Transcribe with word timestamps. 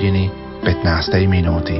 hodiny 0.00 0.32
15. 0.64 1.28
minúty. 1.28 1.76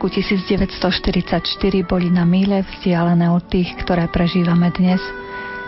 Roku 0.00 0.16
1944 0.16 1.44
boli 1.84 2.08
na 2.08 2.24
míle 2.24 2.64
vzdialené 2.64 3.28
od 3.28 3.44
tých, 3.52 3.68
ktoré 3.84 4.08
prežívame 4.08 4.72
dnes. 4.72 4.96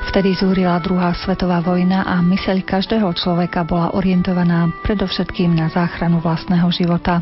Vtedy 0.08 0.32
zúrila 0.32 0.80
druhá 0.80 1.12
svetová 1.12 1.60
vojna 1.60 2.00
a 2.08 2.16
myseľ 2.24 2.64
každého 2.64 3.12
človeka 3.12 3.60
bola 3.68 3.92
orientovaná 3.92 4.72
predovšetkým 4.88 5.52
na 5.52 5.68
záchranu 5.68 6.24
vlastného 6.24 6.64
života. 6.72 7.20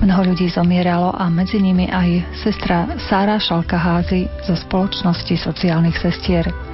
Mnoho 0.00 0.32
ľudí 0.32 0.48
zomieralo 0.48 1.12
a 1.12 1.28
medzi 1.28 1.60
nimi 1.60 1.92
aj 1.92 2.40
sestra 2.40 2.88
Sára 3.04 3.36
Šalkaházy 3.36 4.48
zo 4.48 4.56
spoločnosti 4.56 5.36
sociálnych 5.36 6.00
sestier. 6.00 6.67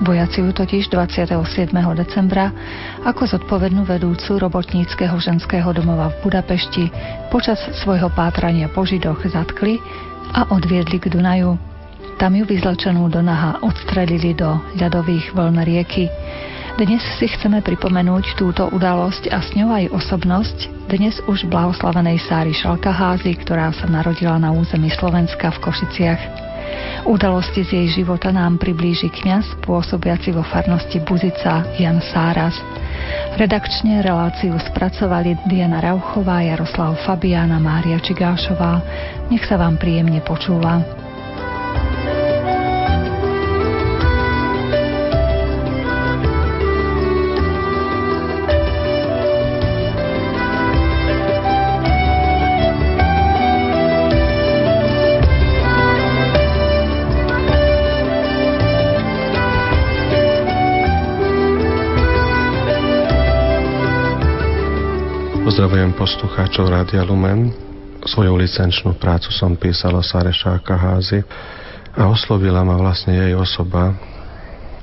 Vojaci 0.00 0.40
ju 0.40 0.48
totiž 0.48 0.88
27. 0.88 1.76
decembra 1.92 2.48
ako 3.04 3.36
zodpovednú 3.36 3.84
vedúcu 3.84 4.40
robotníckého 4.40 5.12
ženského 5.20 5.68
domova 5.76 6.08
v 6.08 6.16
Budapešti 6.24 6.88
počas 7.28 7.60
svojho 7.84 8.08
pátrania 8.08 8.72
po 8.72 8.88
Židoch 8.88 9.20
zatkli 9.28 9.76
a 10.32 10.48
odviedli 10.56 10.96
k 10.96 11.12
Dunaju. 11.12 11.60
Tam 12.16 12.32
ju 12.32 12.48
vyzlečenú 12.48 13.12
do 13.12 13.20
naha 13.20 13.60
odstrelili 13.60 14.32
do 14.32 14.56
ľadových 14.80 15.36
vln 15.36 15.68
rieky. 15.68 16.08
Dnes 16.80 17.04
si 17.20 17.28
chceme 17.28 17.60
pripomenúť 17.60 18.40
túto 18.40 18.72
udalosť 18.72 19.28
a 19.28 19.44
s 19.44 19.52
ňou 19.52 19.68
aj 19.68 19.92
osobnosť 20.00 20.88
dnes 20.88 21.20
už 21.28 21.44
blahoslavenej 21.52 22.24
Sáry 22.24 22.56
Šalkaházy, 22.56 23.36
ktorá 23.44 23.68
sa 23.76 23.84
narodila 23.84 24.40
na 24.40 24.48
území 24.48 24.88
Slovenska 24.88 25.52
v 25.52 25.60
Košiciach. 25.60 26.49
Udalosti 27.08 27.64
z 27.64 27.70
jej 27.80 27.88
života 28.02 28.28
nám 28.28 28.60
priblíži 28.60 29.08
kňaz 29.08 29.64
pôsobiaci 29.64 30.36
vo 30.36 30.44
farnosti 30.44 31.00
Buzica 31.00 31.64
Jan 31.80 32.04
Sáras. 32.12 32.54
Redakčne 33.40 34.04
reláciu 34.04 34.52
spracovali 34.60 35.34
Diana 35.48 35.80
Rauchová, 35.80 36.44
Jaroslav 36.44 37.00
Fabiana, 37.02 37.56
Mária 37.56 37.96
Čigášová. 37.98 38.84
Nech 39.32 39.48
sa 39.48 39.56
vám 39.56 39.80
príjemne 39.80 40.20
počúva. 40.20 40.99
Pozdravujem 65.60 65.92
poslucháčov 65.92 66.72
Rádia 66.72 67.04
Lumen. 67.04 67.52
Svoju 68.08 68.32
licenčnú 68.32 68.96
prácu 68.96 69.28
som 69.28 69.60
písal 69.60 69.92
o 69.92 70.00
Sareša 70.00 70.56
Kaházy 70.64 71.20
a 71.92 72.08
oslovila 72.08 72.64
ma 72.64 72.80
vlastne 72.80 73.12
jej 73.12 73.36
osoba 73.36 73.92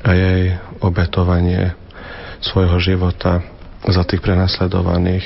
a 0.05 0.09
jej 0.13 0.53
obetovanie 0.77 1.73
svojho 2.45 2.77
života 2.77 3.41
za 3.89 4.05
tých 4.05 4.21
prenasledovaných 4.21 5.25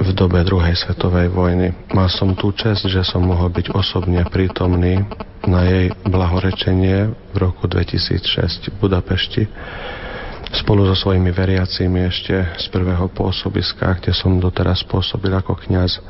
v 0.00 0.08
dobe 0.16 0.40
druhej 0.40 0.72
svetovej 0.72 1.28
vojny. 1.28 1.76
Mal 1.92 2.08
som 2.08 2.32
tú 2.32 2.48
čest, 2.56 2.88
že 2.88 3.04
som 3.04 3.20
mohol 3.20 3.52
byť 3.52 3.76
osobne 3.76 4.24
prítomný 4.24 5.04
na 5.44 5.68
jej 5.68 5.92
blahorečenie 6.08 7.12
v 7.12 7.36
roku 7.36 7.68
2006 7.68 8.72
v 8.72 8.76
Budapešti 8.80 9.44
spolu 10.50 10.88
so 10.90 10.96
svojimi 10.96 11.30
veriacimi 11.30 12.08
ešte 12.08 12.56
z 12.56 12.66
prvého 12.72 13.10
pôsobiska, 13.12 14.00
kde 14.00 14.16
som 14.16 14.40
doteraz 14.40 14.82
pôsobil 14.86 15.30
ako 15.34 15.58
kňaz. 15.58 16.00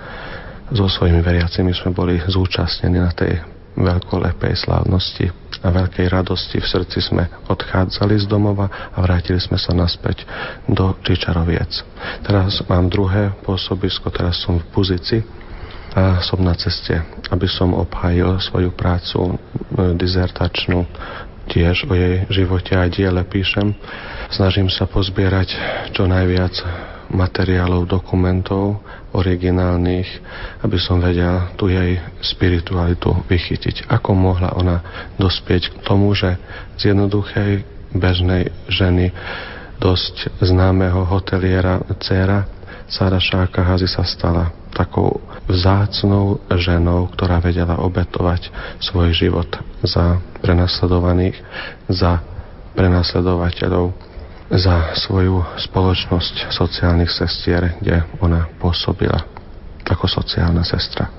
So 0.71 0.87
svojimi 0.87 1.19
veriacimi 1.19 1.75
sme 1.75 1.91
boli 1.91 2.23
zúčastnení 2.23 3.03
na 3.03 3.11
tej 3.11 3.43
veľkolepej 3.75 4.55
slávnosti 4.55 5.31
a 5.61 5.69
veľkej 5.69 6.07
radosti 6.09 6.57
v 6.59 6.67
srdci 6.67 6.99
sme 7.05 7.29
odchádzali 7.47 8.17
z 8.17 8.27
domova 8.27 8.67
a 8.95 8.99
vrátili 9.05 9.37
sme 9.37 9.61
sa 9.61 9.77
naspäť 9.77 10.25
do 10.65 10.97
Čičaroviec. 11.05 11.85
Teraz 12.25 12.65
mám 12.67 12.89
druhé 12.89 13.37
pôsobisko, 13.45 14.09
teraz 14.09 14.41
som 14.41 14.57
v 14.57 14.65
Buzici 14.73 15.19
a 15.91 16.23
som 16.23 16.39
na 16.39 16.55
ceste, 16.55 17.03
aby 17.35 17.51
som 17.51 17.75
obhájil 17.75 18.39
svoju 18.39 18.71
prácu 18.71 19.19
e, 19.27 19.35
dizertačnú 19.99 20.87
tiež 21.50 21.91
o 21.91 21.93
jej 21.93 22.25
živote 22.31 22.78
a 22.78 22.87
diele 22.87 23.27
píšem. 23.27 23.75
Snažím 24.31 24.71
sa 24.71 24.87
pozbierať 24.87 25.59
čo 25.91 26.06
najviac 26.06 26.55
materiálov, 27.11 27.91
dokumentov 27.91 28.78
originálnych, 29.11 30.06
aby 30.62 30.78
som 30.78 31.03
vedel 31.03 31.50
tu 31.59 31.66
jej 31.66 31.99
spiritualitu 32.22 33.11
vychytiť. 33.27 33.91
Ako 33.91 34.15
mohla 34.15 34.55
ona 34.55 34.78
dospieť 35.19 35.75
k 35.75 35.77
tomu, 35.83 36.15
že 36.15 36.38
z 36.78 36.94
jednoduchej 36.94 37.67
bežnej 37.91 38.55
ženy 38.71 39.11
dosť 39.82 40.38
známeho 40.38 41.03
hoteliera 41.09 41.82
dcera 41.99 42.47
Sara 42.91 43.23
Šáka 43.23 43.62
Hazi 43.62 43.87
sa 43.87 44.03
stala 44.03 44.51
takou 44.75 45.23
vzácnou 45.47 46.43
ženou, 46.59 47.06
ktorá 47.15 47.39
vedela 47.39 47.78
obetovať 47.78 48.51
svoj 48.83 49.15
život 49.15 49.47
za 49.87 50.19
prenasledovaných, 50.43 51.39
za 51.87 52.19
prenasledovateľov, 52.75 53.95
za 54.50 54.99
svoju 54.99 55.47
spoločnosť 55.71 56.50
sociálnych 56.50 57.15
sestier, 57.15 57.79
kde 57.79 58.03
ona 58.19 58.50
pôsobila 58.59 59.23
ako 59.87 60.06
sociálna 60.11 60.67
sestra. 60.67 61.11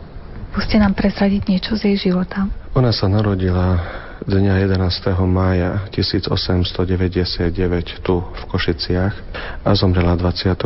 Skúste 0.52 0.76
nám 0.76 0.92
presadiť 0.96 1.48
niečo 1.48 1.80
z 1.80 1.96
jej 1.96 2.12
života. 2.12 2.48
Ona 2.76 2.92
sa 2.92 3.08
narodila 3.08 3.80
dňa 4.22 4.70
11. 4.70 5.18
mája 5.26 5.82
1899 5.90 8.06
tu 8.06 8.22
v 8.22 8.44
Košiciach 8.54 9.16
a 9.66 9.70
zomrela 9.74 10.14
27. 10.14 10.62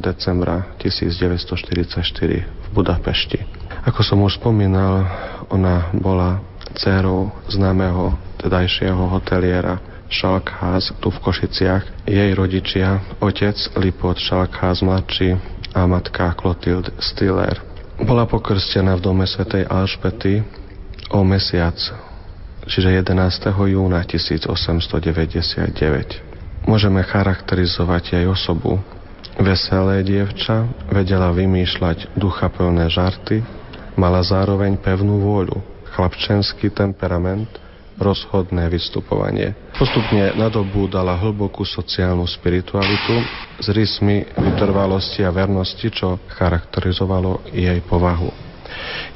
decembra 0.00 0.64
1944 0.80 2.48
v 2.48 2.66
Budapešti. 2.72 3.44
Ako 3.84 4.00
som 4.00 4.24
už 4.24 4.40
spomínal, 4.40 5.04
ona 5.52 5.92
bola 5.92 6.40
dcerou 6.72 7.36
známeho 7.52 8.16
tedajšieho 8.40 9.12
hoteliera 9.12 9.76
Šalkház 10.08 10.96
tu 10.96 11.12
v 11.12 11.20
Košiciach. 11.20 12.08
Jej 12.08 12.32
rodičia, 12.32 13.04
otec 13.20 13.60
Lipot 13.76 14.16
Šalkház 14.16 14.80
mladší 14.80 15.36
a 15.76 15.84
matka 15.84 16.32
Clotilde 16.32 16.96
Stiller. 16.96 17.60
Bola 18.00 18.24
pokrstená 18.24 18.96
v 18.96 19.04
dome 19.04 19.28
svätej 19.28 19.68
Alžbety 19.68 20.40
o 21.12 21.20
mesiac 21.24 21.76
čiže 22.66 22.90
11. 23.00 23.14
júna 23.70 24.02
1899. 24.04 26.66
Môžeme 26.66 27.06
charakterizovať 27.06 28.18
jej 28.18 28.26
osobu. 28.26 28.82
Veselé 29.38 30.02
dievča, 30.02 30.66
vedela 30.90 31.30
vymýšľať 31.30 32.18
duchaplné 32.18 32.90
žarty, 32.90 33.44
mala 33.94 34.24
zároveň 34.24 34.74
pevnú 34.80 35.20
vôľu, 35.22 35.62
chlapčenský 35.94 36.72
temperament, 36.72 37.46
rozhodné 37.96 38.68
vystupovanie. 38.68 39.56
Postupne 39.76 40.32
nadobúdala 40.36 41.16
hlbokú 41.16 41.64
sociálnu 41.64 42.28
spiritualitu 42.28 43.24
s 43.60 43.66
rysmi 43.72 44.24
vytrvalosti 44.36 45.24
a 45.24 45.32
vernosti, 45.32 45.88
čo 45.88 46.20
charakterizovalo 46.28 47.40
jej 47.52 47.80
povahu. 47.84 48.45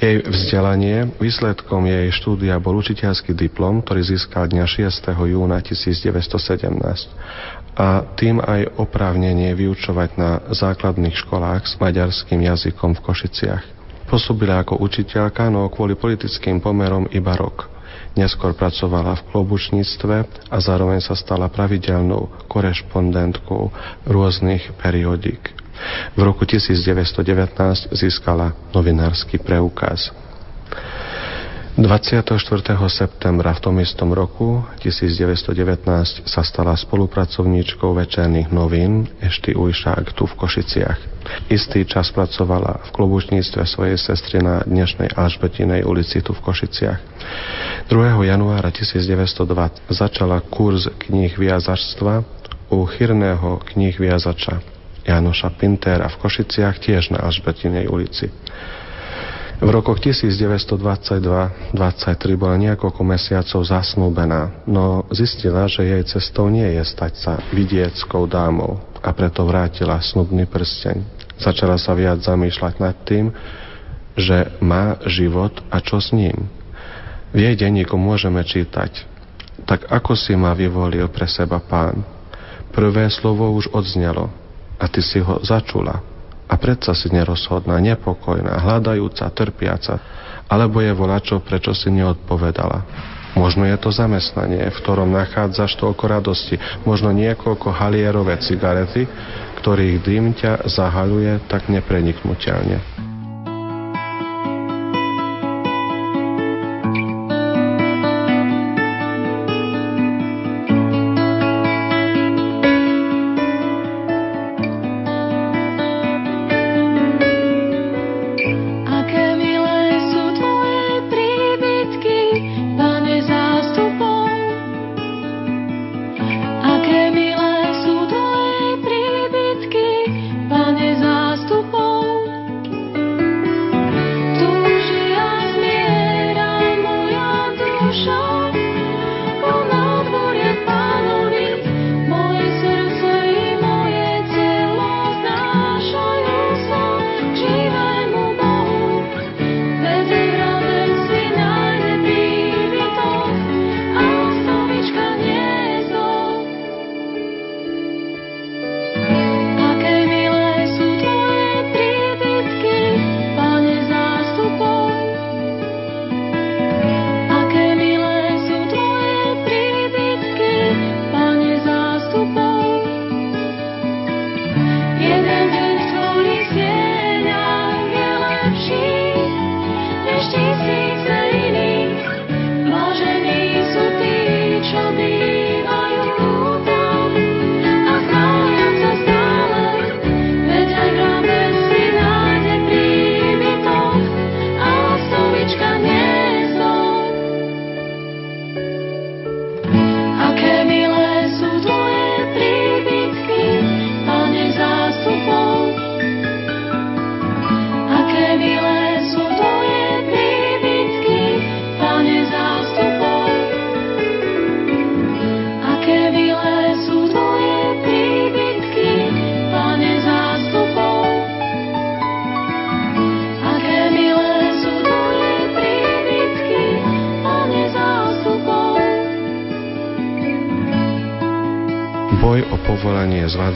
Jej 0.01 0.25
vzdelanie, 0.25 1.13
výsledkom 1.21 1.85
jej 1.85 2.09
štúdia 2.15 2.57
bol 2.57 2.81
učiteľský 2.81 3.37
diplom, 3.37 3.85
ktorý 3.85 4.17
získal 4.17 4.49
dňa 4.49 4.65
6. 4.65 5.13
júna 5.29 5.61
1917 5.61 6.09
a 7.81 8.03
tým 8.19 8.43
aj 8.43 8.77
oprávnenie 8.77 9.55
vyučovať 9.55 10.11
na 10.19 10.31
základných 10.51 11.17
školách 11.17 11.65
s 11.65 11.79
maďarským 11.79 12.43
jazykom 12.43 12.99
v 12.99 13.05
Košiciach. 13.05 13.65
Pôsobila 14.11 14.61
ako 14.61 14.83
učiteľka, 14.83 15.47
no 15.55 15.71
kvôli 15.71 15.95
politickým 15.95 16.59
pomerom 16.59 17.07
iba 17.15 17.39
rok. 17.39 17.71
Neskôr 18.19 18.59
pracovala 18.59 19.15
v 19.23 19.27
klobučníctve 19.31 20.17
a 20.51 20.57
zároveň 20.59 20.99
sa 20.99 21.15
stala 21.15 21.47
pravidelnou 21.47 22.27
korešpondentkou 22.51 23.71
rôznych 24.11 24.75
periodík. 24.83 25.60
V 26.17 26.21
roku 26.23 26.45
1919 26.45 27.89
získala 27.93 28.53
novinársky 28.75 29.39
preukaz. 29.39 30.13
24. 31.81 32.77
septembra 32.93 33.57
v 33.57 33.61
tom 33.65 33.79
istom 33.81 34.13
roku 34.13 34.61
1919 34.85 36.29
sa 36.29 36.43
stala 36.45 36.77
spolupracovníčkou 36.77 37.95
večerných 37.97 38.53
novín 38.53 39.09
Ešty 39.23 39.57
Ujšák 39.57 40.13
tu 40.13 40.29
v 40.29 40.35
Košiciach. 40.35 40.99
Istý 41.49 41.89
čas 41.89 42.13
pracovala 42.13 42.85
v 42.85 42.89
klobučníctve 42.91 43.63
svojej 43.65 43.97
sestry 43.97 44.45
na 44.45 44.67
dnešnej 44.67 45.15
Alžbetinej 45.17 45.87
ulici 45.87 46.21
tu 46.21 46.37
v 46.37 46.43
Košiciach. 46.43 47.01
2. 47.89 48.29
januára 48.29 48.69
1902 48.69 49.95
začala 49.95 50.43
kurz 50.43 50.85
kníh 51.07 51.33
viazačstva 51.33 52.27
u 52.75 52.85
chyrného 52.85 53.63
kníh 53.73 53.95
viazača 53.95 54.80
Janoša 55.11 55.51
Pintera 55.59 56.07
v 56.07 56.21
Košiciach 56.23 56.79
tiež 56.79 57.11
na 57.11 57.27
Alžbetinej 57.27 57.91
ulici. 57.91 58.31
V 59.61 59.69
rokoch 59.69 60.01
1922-23 60.01 61.77
bola 62.41 62.57
niekoľko 62.57 63.03
mesiacov 63.05 63.61
zasnúbená, 63.61 64.65
no 64.65 65.05
zistila, 65.13 65.69
že 65.69 65.85
jej 65.85 66.01
cestou 66.09 66.49
nie 66.49 66.65
je 66.81 66.85
stať 66.87 67.13
sa 67.21 67.33
vidieckou 67.53 68.25
dámou 68.25 68.81
a 69.05 69.13
preto 69.13 69.45
vrátila 69.45 70.01
snubný 70.01 70.49
prsteň. 70.49 71.05
Začala 71.37 71.77
sa 71.77 71.93
viac 71.93 72.25
zamýšľať 72.25 72.75
nad 72.81 72.97
tým, 73.05 73.37
že 74.17 74.49
má 74.65 74.97
život 75.05 75.53
a 75.69 75.85
čo 75.85 76.01
s 76.01 76.17
ním. 76.17 76.49
V 77.37 77.45
jej 77.45 77.53
denníku 77.53 78.01
môžeme 78.01 78.41
čítať, 78.41 79.05
tak 79.69 79.93
ako 79.93 80.17
si 80.17 80.33
ma 80.41 80.57
vyvolil 80.57 81.05
pre 81.13 81.29
seba 81.29 81.61
pán. 81.61 82.01
Prvé 82.73 83.13
slovo 83.13 83.53
už 83.53 83.69
odznelo 83.77 84.40
a 84.81 84.89
ty 84.89 85.05
si 85.05 85.21
ho 85.21 85.37
začula 85.45 86.01
a 86.51 86.55
predsa 86.59 86.97
si 86.99 87.07
nerozhodná, 87.15 87.79
nepokojná, 87.79 88.59
hľadajúca, 88.59 89.31
trpiaca, 89.31 90.03
alebo 90.51 90.83
je 90.83 90.91
volačo, 90.91 91.39
prečo 91.39 91.71
si 91.71 91.95
neodpovedala. 91.95 92.83
Možno 93.39 93.63
je 93.63 93.79
to 93.79 93.95
zamestnanie, 93.95 94.67
v 94.67 94.81
ktorom 94.83 95.15
nachádzaš 95.15 95.79
toľko 95.79 96.05
radosti, 96.11 96.59
možno 96.83 97.15
niekoľko 97.15 97.71
halierové 97.71 98.43
cigarety, 98.43 99.07
ktorých 99.63 100.03
dým 100.03 100.35
ťa 100.35 100.67
zahaluje 100.67 101.39
tak 101.47 101.71
nepreniknutelne. 101.71 103.00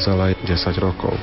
Prechádzala 0.05 0.37
10 0.45 0.85
rokov. 0.85 1.17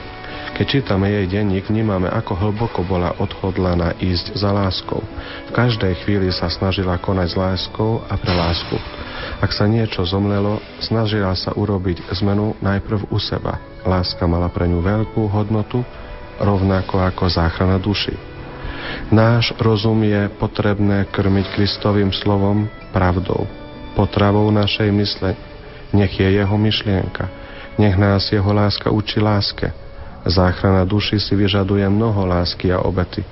Keď 0.58 0.66
čítame 0.66 1.14
jej 1.14 1.26
denník, 1.30 1.70
vnímame, 1.70 2.10
ako 2.10 2.34
hlboko 2.34 2.82
bola 2.82 3.14
odhodlaná 3.22 3.94
ísť 4.02 4.34
za 4.34 4.50
láskou. 4.50 5.06
V 5.48 5.52
každej 5.54 6.02
chvíli 6.02 6.34
sa 6.34 6.50
snažila 6.50 6.98
konať 6.98 7.30
s 7.30 7.38
láskou 7.38 8.02
a 8.10 8.18
pre 8.18 8.34
lásku. 8.34 8.74
Ak 9.38 9.54
sa 9.54 9.70
niečo 9.70 10.02
zomlelo, 10.02 10.58
snažila 10.82 11.38
sa 11.38 11.54
urobiť 11.54 12.10
zmenu 12.26 12.58
najprv 12.58 13.14
u 13.14 13.22
seba. 13.22 13.62
Láska 13.86 14.26
mala 14.26 14.50
pre 14.50 14.66
ňu 14.66 14.82
veľkú 14.82 15.30
hodnotu, 15.30 15.86
rovnako 16.42 17.06
ako 17.06 17.30
záchrana 17.30 17.78
duši. 17.78 18.18
Náš 19.14 19.54
rozum 19.62 20.02
je 20.02 20.26
potrebné 20.42 21.06
krmiť 21.14 21.54
Kristovým 21.54 22.10
slovom 22.10 22.66
pravdou, 22.90 23.46
potravou 23.94 24.50
našej 24.50 24.90
mysle, 24.90 25.38
nech 25.94 26.18
je 26.18 26.34
jeho 26.34 26.58
myšlienka– 26.58 27.30
nech 27.78 27.96
nás 27.96 28.32
jeho 28.32 28.54
láska 28.54 28.92
učí 28.92 29.20
láske. 29.20 29.72
Záchrana 30.26 30.86
duši 30.86 31.20
si 31.20 31.34
vyžaduje 31.36 31.88
mnoho 31.90 32.26
lásky 32.26 32.70
a 32.70 32.84
obety. 32.84 33.26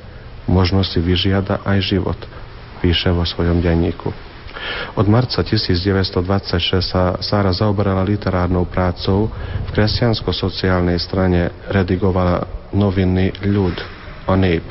Možno 0.49 0.81
si 0.81 0.97
vyžiada 0.97 1.61
aj 1.61 1.77
život, 1.85 2.17
píše 2.81 3.13
vo 3.13 3.21
svojom 3.21 3.61
denníku. 3.61 4.09
Od 4.97 5.05
marca 5.05 5.45
1926 5.45 6.81
sa 6.81 7.15
Sára 7.21 7.53
zaoberala 7.53 8.01
literárnou 8.01 8.65
prácou, 8.65 9.29
v 9.29 9.69
kresťansko-sociálnej 9.71 10.97
strane 10.97 11.53
redigovala 11.69 12.43
noviny 12.73 13.45
Ľud, 13.45 13.77
Oníb. 14.25 14.65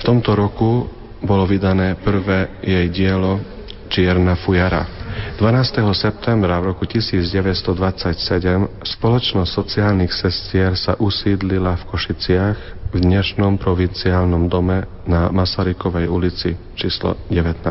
V 0.00 0.02
tomto 0.02 0.32
roku 0.32 0.88
bolo 1.20 1.44
vydané 1.44 1.96
prvé 2.00 2.60
jej 2.64 2.88
dielo 2.88 3.40
Čierna 3.92 4.34
fujara. 4.34 4.95
12. 5.36 5.92
septembra 5.92 6.60
v 6.60 6.72
roku 6.72 6.84
1927 6.84 8.84
spoločnosť 8.84 9.50
sociálnych 9.52 10.12
sestier 10.12 10.76
sa 10.76 10.96
usídlila 10.96 11.76
v 11.76 11.84
Košiciach 11.88 12.56
v 12.92 12.96
dnešnom 13.00 13.60
provinciálnom 13.60 14.48
dome 14.48 14.84
na 15.04 15.28
Masarykovej 15.32 16.08
ulici 16.08 16.56
číslo 16.76 17.16
19. 17.28 17.64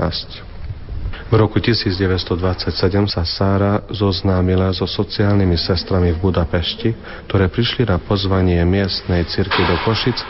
V 1.25 1.33
roku 1.33 1.57
1927 1.57 2.69
sa 3.09 3.25
Sára 3.25 3.81
zoznámila 3.89 4.69
so 4.73 4.85
sociálnymi 4.85 5.57
sestrami 5.57 6.13
v 6.13 6.21
Budapešti, 6.21 6.93
ktoré 7.25 7.49
prišli 7.49 7.89
na 7.89 7.97
pozvanie 7.97 8.61
miestnej 8.61 9.25
cirky 9.25 9.65
do 9.65 9.73
Košic 9.81 10.21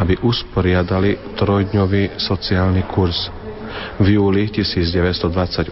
aby 0.00 0.16
usporiadali 0.24 1.36
trojdňový 1.36 2.16
sociálny 2.16 2.88
kurz. 2.88 3.28
V 4.00 4.06
júli 4.16 4.48
1928 4.48 5.70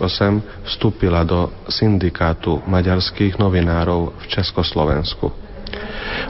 vstúpila 0.64 1.24
do 1.24 1.50
syndikátu 1.68 2.60
maďarských 2.68 3.40
novinárov 3.40 4.14
v 4.14 4.24
Československu. 4.28 5.48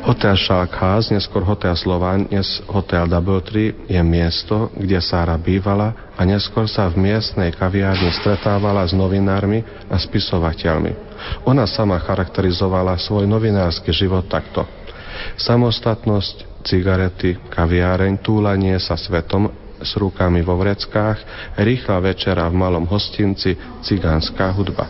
Hotel 0.04 0.34
Schalkhaus, 0.34 1.10
neskôr 1.10 1.42
Hotel 1.46 1.74
Slovan, 1.78 2.26
dnes 2.26 2.62
Hotel 2.70 3.06
Double 3.06 3.42
Tree, 3.42 3.74
je 3.86 4.00
miesto, 4.02 4.70
kde 4.74 4.98
Sára 4.98 5.38
bývala 5.38 6.12
a 6.16 6.20
neskôr 6.26 6.66
sa 6.66 6.90
v 6.90 7.08
miestnej 7.08 7.54
kaviárni 7.54 8.10
stretávala 8.14 8.82
s 8.86 8.94
novinármi 8.94 9.62
a 9.90 9.96
spisovateľmi. 9.98 10.92
Ona 11.46 11.66
sama 11.66 11.98
charakterizovala 11.98 12.98
svoj 12.98 13.26
novinársky 13.26 13.90
život 13.94 14.26
takto. 14.26 14.66
Samostatnosť, 15.38 16.62
cigarety, 16.62 17.38
kaviáreň, 17.50 18.22
túlanie 18.22 18.78
sa 18.78 18.94
svetom 18.94 19.50
s 19.82 19.96
rukami 19.96 20.42
vo 20.42 20.56
vreckách, 20.58 21.18
rýchla 21.58 21.98
večera 22.02 22.48
v 22.50 22.54
malom 22.58 22.86
hostinci, 22.86 23.56
cigánska 23.82 24.50
hudba. 24.54 24.88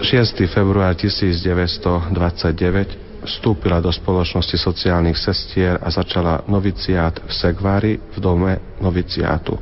6. 0.00 0.48
február 0.48 0.96
1929 0.96 2.96
vstúpila 3.20 3.84
do 3.84 3.92
spoločnosti 3.92 4.56
sociálnych 4.56 5.20
sestier 5.20 5.76
a 5.76 5.92
začala 5.92 6.40
noviciát 6.48 7.20
v 7.20 7.32
Segvári 7.32 8.00
v 8.00 8.16
dome 8.16 8.56
noviciátu. 8.80 9.60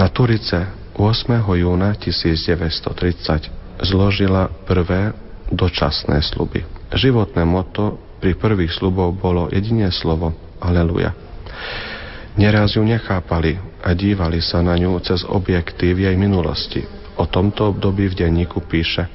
Na 0.00 0.08
Turice 0.08 0.64
8. 0.96 1.58
júna 1.58 1.92
1930 2.00 3.84
zložila 3.84 4.48
prvé 4.66 5.12
dočasné 5.52 6.22
sluby. 6.24 6.64
Životné 6.92 7.44
moto 7.44 7.98
pri 8.18 8.34
prvých 8.34 8.74
slubov 8.74 9.14
bolo 9.14 9.46
jediné 9.52 9.92
slovo 9.94 10.34
Aleluja. 10.58 11.14
Neraz 12.38 12.78
ju 12.78 12.86
nechápali 12.86 13.58
a 13.82 13.90
dívali 13.98 14.38
sa 14.38 14.62
na 14.62 14.78
ňu 14.78 15.02
cez 15.02 15.26
objektív 15.26 15.98
jej 15.98 16.14
minulosti. 16.14 16.86
O 17.18 17.26
tomto 17.26 17.74
období 17.74 18.06
v 18.14 18.24
denníku 18.24 18.62
píše 18.62 19.10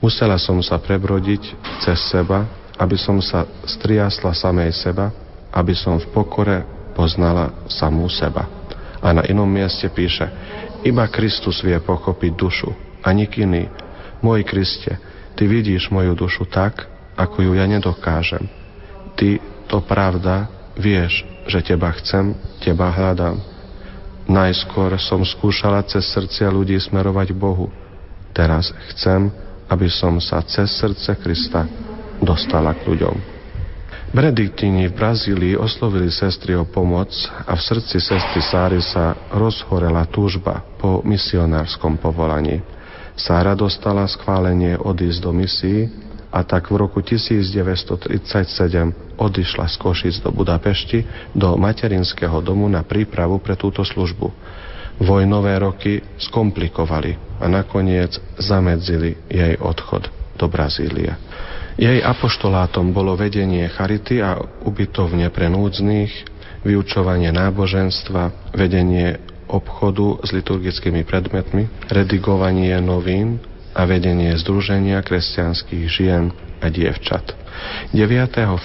Musela 0.00 0.40
som 0.40 0.60
sa 0.64 0.80
prebrodiť 0.80 1.42
cez 1.84 2.00
seba 2.08 2.48
aby 2.76 2.96
som 3.00 3.18
sa 3.24 3.48
striasla 3.64 4.36
samej 4.36 4.72
seba, 4.76 5.08
aby 5.52 5.72
som 5.72 5.96
v 5.96 6.06
pokore 6.12 6.64
poznala 6.92 7.64
samú 7.68 8.08
seba. 8.08 8.44
A 9.00 9.12
na 9.12 9.24
inom 9.24 9.48
mieste 9.48 9.88
píše, 9.88 10.28
iba 10.84 11.04
Kristus 11.08 11.64
vie 11.64 11.76
pochopiť 11.80 12.32
dušu 12.36 12.70
a 13.00 13.08
nik 13.12 13.36
iný. 13.40 13.68
Môj 14.20 14.44
Kriste, 14.44 14.96
Ty 15.36 15.44
vidíš 15.44 15.92
moju 15.92 16.16
dušu 16.16 16.48
tak, 16.48 16.88
ako 17.12 17.44
ju 17.44 17.52
ja 17.56 17.68
nedokážem. 17.68 18.48
Ty, 19.16 19.36
to 19.68 19.84
pravda, 19.84 20.48
vieš, 20.76 21.24
že 21.48 21.64
Teba 21.64 21.90
chcem, 21.96 22.36
Teba 22.60 22.92
hľadám. 22.92 23.40
Najskôr 24.26 24.94
som 25.00 25.24
skúšala 25.24 25.82
cez 25.88 26.04
srdcia 26.12 26.50
ľudí 26.52 26.76
smerovať 26.78 27.32
Bohu. 27.32 27.72
Teraz 28.36 28.74
chcem, 28.92 29.32
aby 29.66 29.88
som 29.88 30.20
sa 30.20 30.44
cez 30.44 30.70
srdce 30.76 31.16
Krista 31.18 31.64
dostala 32.20 32.74
k 32.76 32.84
ľuďom. 32.92 33.16
Benediktíni 34.14 34.88
v 34.88 34.96
Brazílii 34.96 35.54
oslovili 35.58 36.08
sestry 36.14 36.54
o 36.54 36.64
pomoc 36.64 37.10
a 37.44 37.52
v 37.52 37.62
srdci 37.62 37.98
sestry 37.98 38.40
Sáry 38.40 38.78
sa 38.78 39.18
rozhorela 39.34 40.06
túžba 40.06 40.62
po 40.78 41.02
misionárskom 41.02 41.98
povolaní. 41.98 42.62
Sára 43.18 43.56
dostala 43.58 44.06
schválenie 44.06 44.78
odísť 44.78 45.18
do 45.20 45.32
misií 45.34 46.05
a 46.32 46.42
tak 46.42 46.70
v 46.70 46.76
roku 46.76 47.00
1937 47.00 48.10
odišla 49.16 49.66
z 49.70 49.76
Košic 49.78 50.14
do 50.20 50.30
Budapešti 50.34 51.32
do 51.32 51.54
materinského 51.56 52.38
domu 52.42 52.66
na 52.68 52.82
prípravu 52.82 53.38
pre 53.38 53.54
túto 53.54 53.86
službu. 53.86 54.32
Vojnové 54.96 55.60
roky 55.60 56.00
skomplikovali 56.16 57.40
a 57.40 57.46
nakoniec 57.46 58.16
zamedzili 58.40 59.12
jej 59.28 59.54
odchod 59.60 60.08
do 60.40 60.46
Brazílie. 60.48 61.12
Jej 61.76 62.00
apoštolátom 62.00 62.96
bolo 62.96 63.12
vedenie 63.20 63.68
charity 63.68 64.24
a 64.24 64.40
ubytovne 64.64 65.28
pre 65.28 65.52
núdznych, 65.52 66.08
vyučovanie 66.64 67.28
náboženstva, 67.28 68.52
vedenie 68.56 69.20
obchodu 69.46 70.24
s 70.24 70.32
liturgickými 70.32 71.04
predmetmi, 71.04 71.68
redigovanie 71.92 72.74
novín 72.80 73.38
a 73.76 73.84
vedenie 73.84 74.32
Združenia 74.40 75.04
kresťanských 75.04 75.84
žien 75.84 76.32
a 76.64 76.72
dievčat. 76.72 77.36
9. 77.92 78.00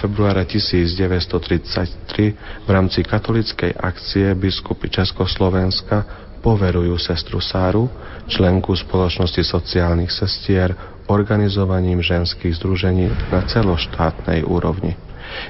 februára 0.00 0.48
1933 0.48 2.64
v 2.64 2.68
rámci 2.68 3.04
katolickej 3.04 3.76
akcie 3.76 4.32
biskupy 4.32 4.88
Československa 4.88 6.08
poverujú 6.40 6.96
sestru 6.96 7.38
Sáru, 7.38 7.92
členku 8.26 8.72
spoločnosti 8.72 9.44
sociálnych 9.44 10.10
sestier, 10.10 10.72
organizovaním 11.12 12.00
ženských 12.00 12.56
združení 12.56 13.12
na 13.28 13.44
celoštátnej 13.44 14.48
úrovni. 14.48 14.96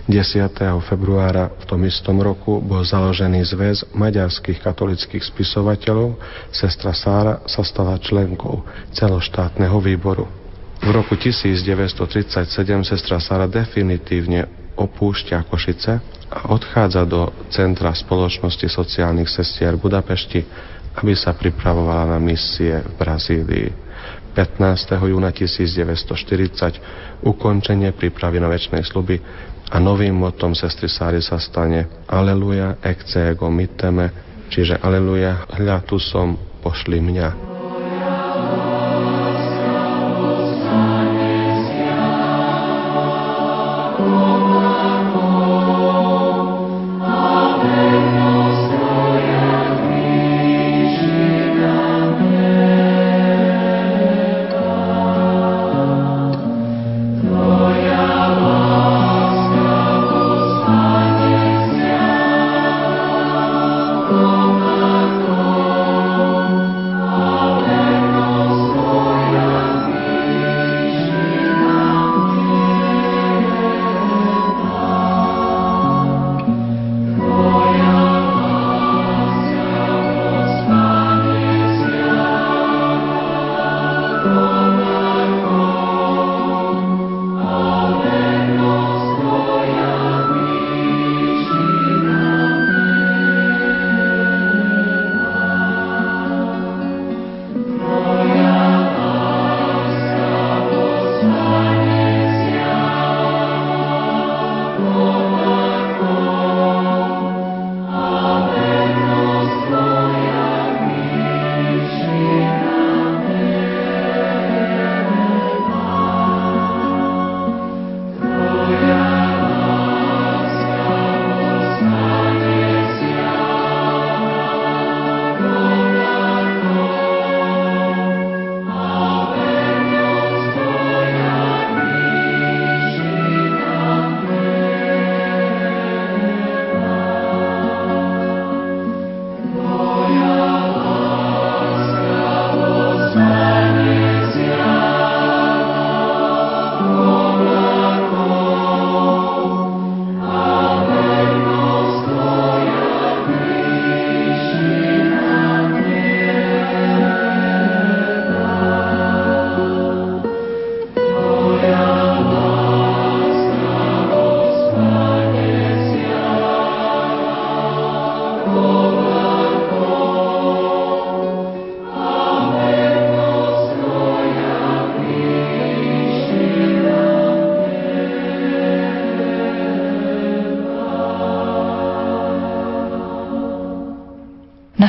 10. 0.09 0.53
februára 0.87 1.51
v 1.63 1.65
tom 1.65 1.81
istom 1.87 2.19
roku 2.19 2.59
bol 2.59 2.83
založený 2.83 3.43
zväz 3.47 3.79
maďarských 3.95 4.63
katolických 4.63 5.23
spisovateľov. 5.23 6.19
Sestra 6.51 6.93
Sára 6.95 7.43
sa 7.47 7.63
stala 7.63 7.99
členkou 7.99 8.67
celoštátneho 8.95 9.79
výboru. 9.79 10.27
V 10.83 10.91
roku 10.91 11.15
1937 11.15 12.43
sestra 12.83 13.23
Sára 13.23 13.47
definitívne 13.47 14.51
opúšťa 14.75 15.47
Košice 15.47 16.03
a 16.33 16.39
odchádza 16.51 17.07
do 17.07 17.31
Centra 17.53 17.95
spoločnosti 17.95 18.67
sociálnych 18.67 19.31
sestier 19.31 19.79
Budapešti, 19.79 20.43
aby 20.99 21.15
sa 21.15 21.37
pripravovala 21.37 22.17
na 22.17 22.19
misie 22.19 22.83
v 22.83 22.93
Brazílii. 22.99 23.69
15. 24.33 24.97
júna 24.97 25.29
1940 25.29 27.21
ukončenie 27.21 27.93
prípravy 27.93 28.41
na 28.41 28.49
väčšnej 28.49 28.81
sluby 28.83 29.21
a 29.73 29.81
novým 29.81 30.13
motom 30.13 30.53
sestry 30.53 30.93
Sáry 30.93 31.25
sa 31.25 31.41
stane 31.41 32.05
Aleluja, 32.05 32.77
ecce 32.85 33.33
ego 33.33 33.49
miteme, 33.49 34.13
čiže 34.53 34.77
Aleluja, 34.77 35.49
hľa 35.49 35.81
tu 35.89 35.97
som, 35.97 36.37
pošli 36.61 37.01
mňa. 37.01 37.29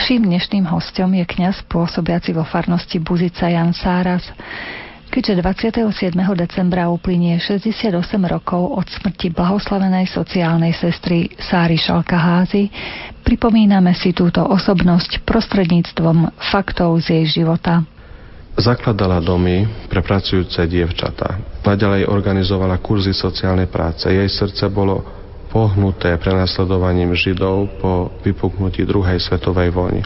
Naším 0.03 0.35
dnešným 0.35 0.67
hostom 0.67 1.15
je 1.15 1.23
kňaz 1.23 1.63
pôsobiaci 1.71 2.35
vo 2.35 2.43
farnosti 2.43 2.99
Buzica 2.99 3.47
Jan 3.47 3.71
Sáras. 3.71 4.27
Keďže 5.07 5.39
27. 5.71 6.11
decembra 6.35 6.91
uplynie 6.91 7.39
68 7.39 7.95
rokov 8.27 8.83
od 8.83 8.83
smrti 8.83 9.31
blahoslavenej 9.31 10.11
sociálnej 10.11 10.75
sestry 10.75 11.31
Sáry 11.39 11.79
Šalkaházy, 11.79 12.67
pripomíname 13.23 13.95
si 13.95 14.11
túto 14.11 14.43
osobnosť 14.43 15.23
prostredníctvom 15.23 16.35
faktov 16.51 16.99
z 16.99 17.23
jej 17.23 17.39
života. 17.39 17.87
Zakladala 18.59 19.23
domy 19.23 19.87
pre 19.87 20.03
pracujúce 20.03 20.67
dievčatá. 20.67 21.39
Naďalej 21.63 22.11
organizovala 22.11 22.75
kurzy 22.83 23.15
sociálnej 23.15 23.71
práce. 23.71 24.11
Jej 24.11 24.27
srdce 24.27 24.67
bolo 24.67 24.99
pohnuté 25.53 26.17
prenasledovaním 26.17 27.13
Židov 27.13 27.77
po 27.77 28.09
vypuknutí 28.25 28.81
druhej 28.89 29.21
svetovej 29.21 29.69
vojny. 29.69 30.01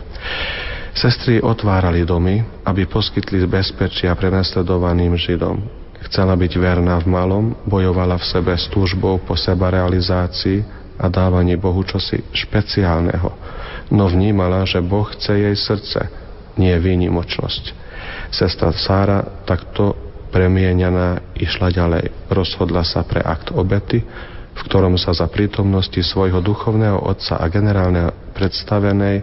Sestry 0.91 1.39
otvárali 1.39 2.03
domy, 2.03 2.43
aby 2.67 2.83
poskytli 2.83 3.47
bezpečia 3.47 4.11
prenasledovaným 4.19 5.15
Židom. 5.15 5.63
Chcela 6.11 6.35
byť 6.35 6.53
verná 6.59 6.99
v 6.99 7.07
malom, 7.07 7.45
bojovala 7.63 8.19
v 8.19 8.27
sebe 8.27 8.53
s 8.53 8.67
túžbou 8.67 9.23
po 9.23 9.39
seba 9.39 9.71
realizácii 9.71 10.61
a 10.99 11.07
dávaní 11.07 11.55
Bohu 11.55 11.85
čosi 11.87 12.27
špeciálneho, 12.33 13.29
no 13.93 14.03
vnímala, 14.09 14.65
že 14.65 14.83
Boh 14.83 15.05
chce 15.05 15.37
jej 15.37 15.55
srdce, 15.55 15.99
nie 16.57 16.73
výnimočnosť. 16.73 17.63
Sestra 18.33 18.73
Sára 18.73 19.23
takto 19.45 19.93
premieňaná 20.33 21.37
išla 21.37 21.69
ďalej. 21.71 22.33
Rozhodla 22.33 22.83
sa 22.83 23.05
pre 23.05 23.21
akt 23.21 23.53
obety, 23.53 24.03
v 24.57 24.61
ktorom 24.65 24.97
sa 24.97 25.13
za 25.13 25.29
prítomnosti 25.29 26.01
svojho 26.01 26.41
duchovného 26.41 27.05
otca 27.05 27.37
a 27.37 27.45
generálneho 27.45 28.09
predstavenej 28.33 29.21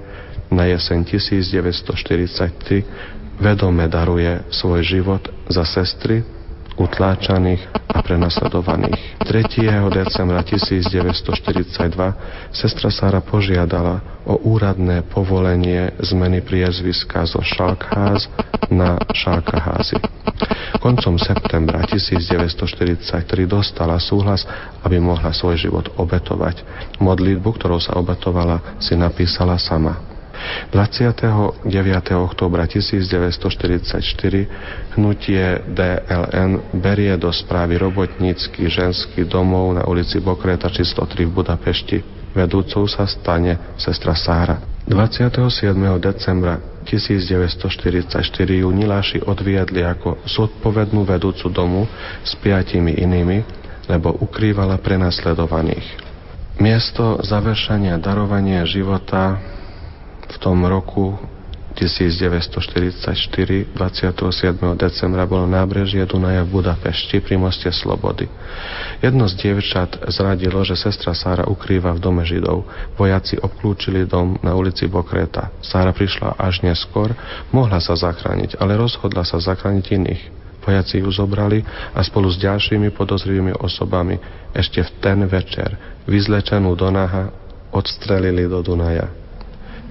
na 0.55 0.71
jeseň 0.71 1.03
1943 1.03 3.43
vedome 3.43 3.91
daruje 3.91 4.47
svoj 4.55 4.87
život 4.87 5.27
za 5.51 5.67
sestry, 5.67 6.23
utláčaných 6.79 7.63
a 7.91 8.03
prenasledovaných. 8.03 9.23
3. 9.23 9.91
decembra 9.91 10.43
1942 10.43 12.51
sestra 12.51 12.91
Sára 12.91 13.21
požiadala 13.23 14.03
o 14.27 14.35
úradné 14.43 15.07
povolenie 15.07 15.95
zmeny 16.03 16.43
priezviska 16.43 17.25
zo 17.29 17.41
Šalkház 17.41 18.27
na 18.73 18.99
Šalkaházy. 19.13 20.01
Koncom 20.83 21.17
septembra 21.17 21.81
1943 21.89 23.25
dostala 23.49 23.97
súhlas, 23.97 24.45
aby 24.85 25.01
mohla 25.01 25.33
svoj 25.33 25.57
život 25.57 25.89
obetovať. 25.97 26.61
Modlitbu, 27.01 27.49
ktorou 27.57 27.81
sa 27.81 27.97
obetovala, 27.97 28.77
si 28.83 28.93
napísala 28.99 29.57
sama. 29.57 30.14
29. 30.71 32.13
oktobra 32.19 32.67
1944 32.67 34.47
hnutie 34.99 35.59
DLN 35.71 36.61
berie 36.79 37.17
do 37.17 37.33
správy 37.33 37.79
robotnícky 37.79 38.71
ženský 38.71 39.25
domov 39.25 39.75
na 39.75 39.87
ulici 39.87 40.19
Bokreta 40.19 40.71
číslo 40.71 41.07
3 41.07 41.25
v 41.27 41.33
Budapešti. 41.33 42.03
Vedúcou 42.35 42.89
sa 42.91 43.07
stane 43.07 43.59
sestra 43.79 44.15
Sára. 44.19 44.59
27. 44.85 45.73
decembra 45.97 46.61
1944 46.85 48.61
ju 48.61 48.69
Niláši 48.69 49.25
odviedli 49.25 49.81
ako 49.81 50.21
zodpovednú 50.29 51.09
vedúcu 51.09 51.49
domu 51.49 51.89
s 52.21 52.37
piatimi 52.37 53.01
inými, 53.01 53.41
lebo 53.89 54.13
ukrývala 54.21 54.77
prenasledovaných. 54.83 56.05
Miesto 56.61 57.19
završenia 57.25 57.97
darovania 57.99 58.63
života 58.69 59.41
v 60.35 60.37
tom 60.43 60.67
roku 60.67 61.15
1944 61.75 63.75
27. 63.75 64.79
decembra 64.79 65.27
bolo 65.27 65.51
nábrežie 65.51 66.07
Dunaja 66.07 66.47
v 66.47 66.63
Budapešti 66.63 67.19
pri 67.19 67.35
moste 67.35 67.67
Slobody. 67.75 68.31
Jedno 69.03 69.27
z 69.27 69.35
dievčat 69.43 69.99
zradilo, 70.07 70.63
že 70.63 70.79
sestra 70.79 71.19
Sára 71.19 71.51
ukrýva 71.51 71.91
v 71.99 72.01
dome 72.03 72.23
Židov. 72.23 72.63
Vojaci 72.95 73.43
obklúčili 73.43 74.07
dom 74.07 74.39
na 74.39 74.55
ulici 74.55 74.87
Bokreta. 74.87 75.51
Sára 75.59 75.91
prišla 75.91 76.39
až 76.39 76.63
neskôr, 76.63 77.11
mohla 77.51 77.83
sa 77.83 77.99
zachrániť, 77.99 78.55
ale 78.63 78.79
rozhodla 78.79 79.27
sa 79.27 79.43
zachrániť 79.43 79.85
iných. 79.99 80.23
Vojaci 80.63 81.03
ju 81.03 81.11
zobrali 81.11 81.67
a 81.93 82.01
spolu 82.07 82.31
s 82.31 82.41
ďalšími 82.41 82.95
podozrivými 82.95 83.53
osobami 83.61 84.17
ešte 84.55 84.81
v 84.81 84.91
ten 85.03 85.19
večer 85.27 85.75
vyzlečenú 86.07 86.73
do 86.79 86.89
naha 86.89 87.35
odstrelili 87.75 88.47
do 88.47 88.63
Dunaja. 88.63 89.24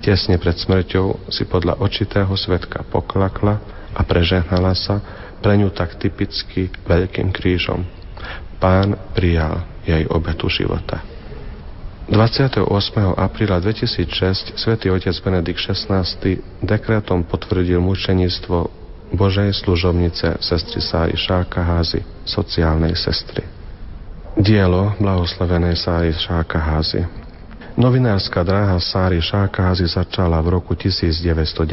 Tesne 0.04 0.36
pred 0.36 0.60
smrťou 0.60 1.32
si 1.32 1.48
podľa 1.48 1.80
očitého 1.80 2.36
svetka 2.36 2.84
poklakla 2.92 3.63
a 3.96 4.04
prežehnala 4.04 4.76
sa 4.76 5.00
pre 5.39 5.56
ňu 5.56 5.72
tak 5.72 5.96
typicky 5.96 6.68
veľkým 6.84 7.32
krížom. 7.32 7.88
Pán 8.60 9.00
prijal 9.16 9.63
jej 9.88 10.04
obetu 10.12 10.52
života. 10.52 11.00
28. 12.12 12.68
apríla 13.16 13.63
2006 13.63 14.60
svätý 14.60 14.92
otec 14.92 15.16
Benedikt 15.24 15.63
XVI 15.63 16.04
dekretom 16.60 17.24
potvrdil 17.24 17.80
mučenictvo 17.80 18.68
Božej 19.16 19.56
služobnice 19.56 20.36
sestry 20.44 20.84
Sári 20.84 21.16
Šákaházy, 21.16 22.28
sociálnej 22.28 23.00
sestry. 23.00 23.48
Dielo 24.36 25.00
blahoslavenej 25.00 25.80
Sári 25.80 26.12
Šákaházy 26.12 27.23
Novinárska 27.74 28.46
dráha 28.46 28.78
Sári 28.78 29.18
Šákázy 29.18 29.90
začala 29.90 30.38
v 30.46 30.62
roku 30.62 30.78
1919, 30.78 31.66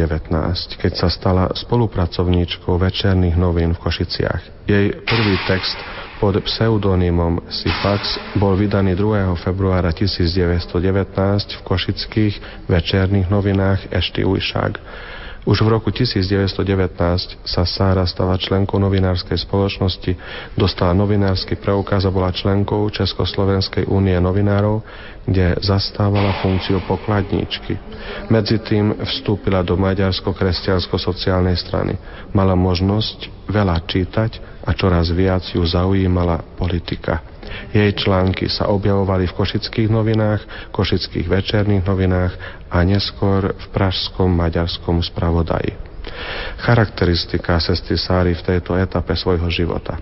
keď 0.81 0.93
sa 0.97 1.13
stala 1.13 1.53
spolupracovníčkou 1.53 2.73
večerných 2.81 3.37
novín 3.37 3.77
v 3.77 3.85
Košiciach. 3.85 4.65
Jej 4.65 4.97
prvý 5.05 5.37
text 5.45 5.77
pod 6.17 6.41
pseudonymom 6.41 7.45
Sifax 7.53 8.17
bol 8.33 8.57
vydaný 8.57 8.97
2. 8.97 9.45
februára 9.45 9.93
1919 9.93 10.81
v 11.53 11.61
košických 11.69 12.35
večerných 12.65 13.29
novinách 13.29 13.93
Ešty 13.93 14.25
Ujšák. 14.25 14.73
Už 15.49 15.65
v 15.65 15.73
roku 15.73 15.89
1919 15.89 16.61
sa 17.49 17.65
Sára 17.65 18.05
stala 18.05 18.37
členkou 18.37 18.77
novinárskej 18.77 19.41
spoločnosti, 19.41 20.13
dostala 20.53 20.93
novinársky 20.93 21.57
preukaz 21.57 22.05
a 22.05 22.13
bola 22.13 22.29
členkou 22.29 22.85
Československej 22.93 23.89
únie 23.89 24.21
novinárov, 24.21 24.85
kde 25.25 25.57
zastávala 25.65 26.45
funkciu 26.45 26.85
pokladníčky. 26.85 27.81
Medzi 28.29 28.61
tým 28.61 29.01
vstúpila 29.01 29.65
do 29.65 29.81
Maďarsko-kresťansko-sociálnej 29.81 31.57
strany. 31.57 31.97
Mala 32.37 32.53
možnosť 32.53 33.49
veľa 33.49 33.81
čítať 33.89 34.50
a 34.65 34.71
čoraz 34.77 35.13
viac 35.13 35.45
ju 35.53 35.63
zaujímala 35.65 36.45
politika. 36.57 37.25
Jej 37.71 37.93
články 37.99 38.47
sa 38.47 38.71
objavovali 38.71 39.27
v 39.27 39.37
košických 39.37 39.89
novinách, 39.91 40.71
košických 40.71 41.27
večerných 41.27 41.87
novinách 41.87 42.33
a 42.71 42.83
neskôr 42.87 43.53
v 43.55 43.67
pražskom 43.75 44.31
maďarskom 44.31 45.03
spravodaji. 45.03 45.91
Charakteristika 46.61 47.61
sestry 47.63 47.97
Sáry 47.97 48.33
v 48.35 48.45
tejto 48.45 48.77
etape 48.77 49.15
svojho 49.15 49.47
života. 49.53 49.99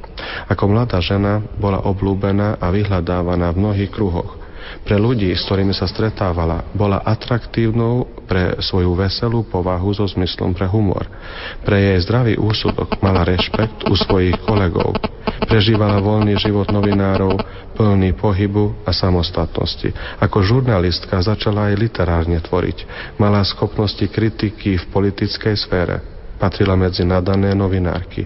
Ako 0.48 0.70
mladá 0.70 0.98
žena 0.98 1.42
bola 1.58 1.84
oblúbená 1.84 2.56
a 2.58 2.72
vyhľadávaná 2.72 3.52
v 3.52 3.60
mnohých 3.60 3.90
kruhoch. 3.92 4.37
Pre 4.84 4.96
ľudí, 4.96 5.32
s 5.32 5.44
ktorými 5.48 5.72
sa 5.72 5.88
stretávala, 5.88 6.64
bola 6.72 7.00
atraktívnou 7.04 8.24
pre 8.28 8.60
svoju 8.60 8.92
veselú 8.96 9.44
povahu 9.48 9.90
so 9.92 10.04
zmyslom 10.04 10.52
pre 10.52 10.68
humor. 10.68 11.08
Pre 11.64 11.76
jej 11.76 11.98
zdravý 12.04 12.36
úsudok 12.36 13.00
mala 13.00 13.24
rešpekt 13.24 13.88
u 13.88 13.94
svojich 13.96 14.36
kolegov. 14.44 14.96
Prežívala 15.48 16.02
voľný 16.02 16.36
život 16.36 16.68
novinárov, 16.68 17.40
plný 17.78 18.12
pohybu 18.18 18.84
a 18.84 18.92
samostatnosti. 18.92 19.94
Ako 20.20 20.44
žurnalistka 20.44 21.16
začala 21.22 21.72
aj 21.72 21.78
literárne 21.78 22.42
tvoriť. 22.42 22.84
Mala 23.16 23.40
schopnosti 23.46 24.02
kritiky 24.04 24.76
v 24.76 24.84
politickej 24.92 25.54
sfére 25.56 26.17
patrila 26.38 26.78
medzi 26.78 27.02
nadané 27.02 27.52
novinárky. 27.52 28.24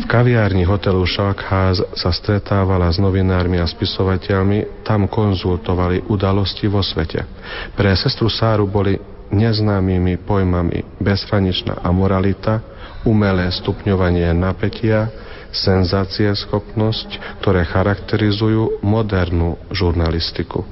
V 0.00 0.04
kaviárni 0.06 0.62
hotelu 0.62 1.02
Sharkhouse 1.04 1.82
sa 1.98 2.14
stretávala 2.14 2.86
s 2.88 3.02
novinármi 3.02 3.58
a 3.58 3.66
spisovateľmi, 3.66 4.86
tam 4.86 5.10
konzultovali 5.10 6.06
udalosti 6.06 6.70
vo 6.70 6.80
svete. 6.80 7.26
Pre 7.74 7.90
sestru 7.98 8.30
Sáru 8.30 8.70
boli 8.70 8.96
neznámymi 9.34 10.22
pojmami 10.22 11.02
bezhraničná 11.02 11.82
amoralita, 11.82 12.62
umelé 13.06 13.50
stupňovanie 13.50 14.30
napätia, 14.34 15.10
senzácie 15.50 16.30
schopnosť, 16.30 17.42
ktoré 17.42 17.66
charakterizujú 17.66 18.82
modernú 18.86 19.58
žurnalistiku. 19.74 20.62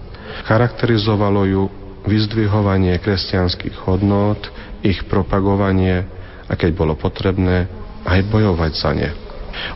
Charakterizovalo 0.46 1.42
ju 1.50 1.62
vyzdvihovanie 2.06 2.94
kresťanských 3.02 3.84
hodnôt, 3.84 4.38
ich 4.86 5.02
propagovanie 5.10 6.06
a 6.48 6.52
keď 6.56 6.70
bolo 6.74 6.96
potrebné, 6.96 7.68
aj 8.08 8.20
bojovať 8.32 8.72
za 8.72 8.90
ne. 8.96 9.28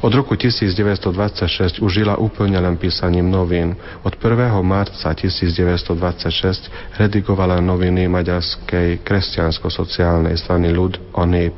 Od 0.03 0.13
roku 0.15 0.39
1926 0.39 1.83
už 1.83 1.91
žila 1.91 2.15
úplne 2.15 2.59
len 2.61 2.79
písaním 2.79 3.27
novín. 3.27 3.75
Od 4.07 4.15
1. 4.15 4.55
marca 4.63 5.11
1926 5.11 6.99
redigovala 6.99 7.59
noviny 7.59 8.07
maďarskej 8.07 9.03
kresťansko-sociálnej 9.03 10.39
strany 10.39 10.71
ľud 10.71 10.99
ONIP. 11.19 11.57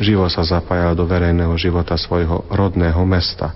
Živo 0.00 0.26
sa 0.32 0.46
zapájal 0.46 0.96
do 0.96 1.04
verejného 1.04 1.52
života 1.60 2.00
svojho 2.00 2.48
rodného 2.48 3.02
mesta. 3.04 3.52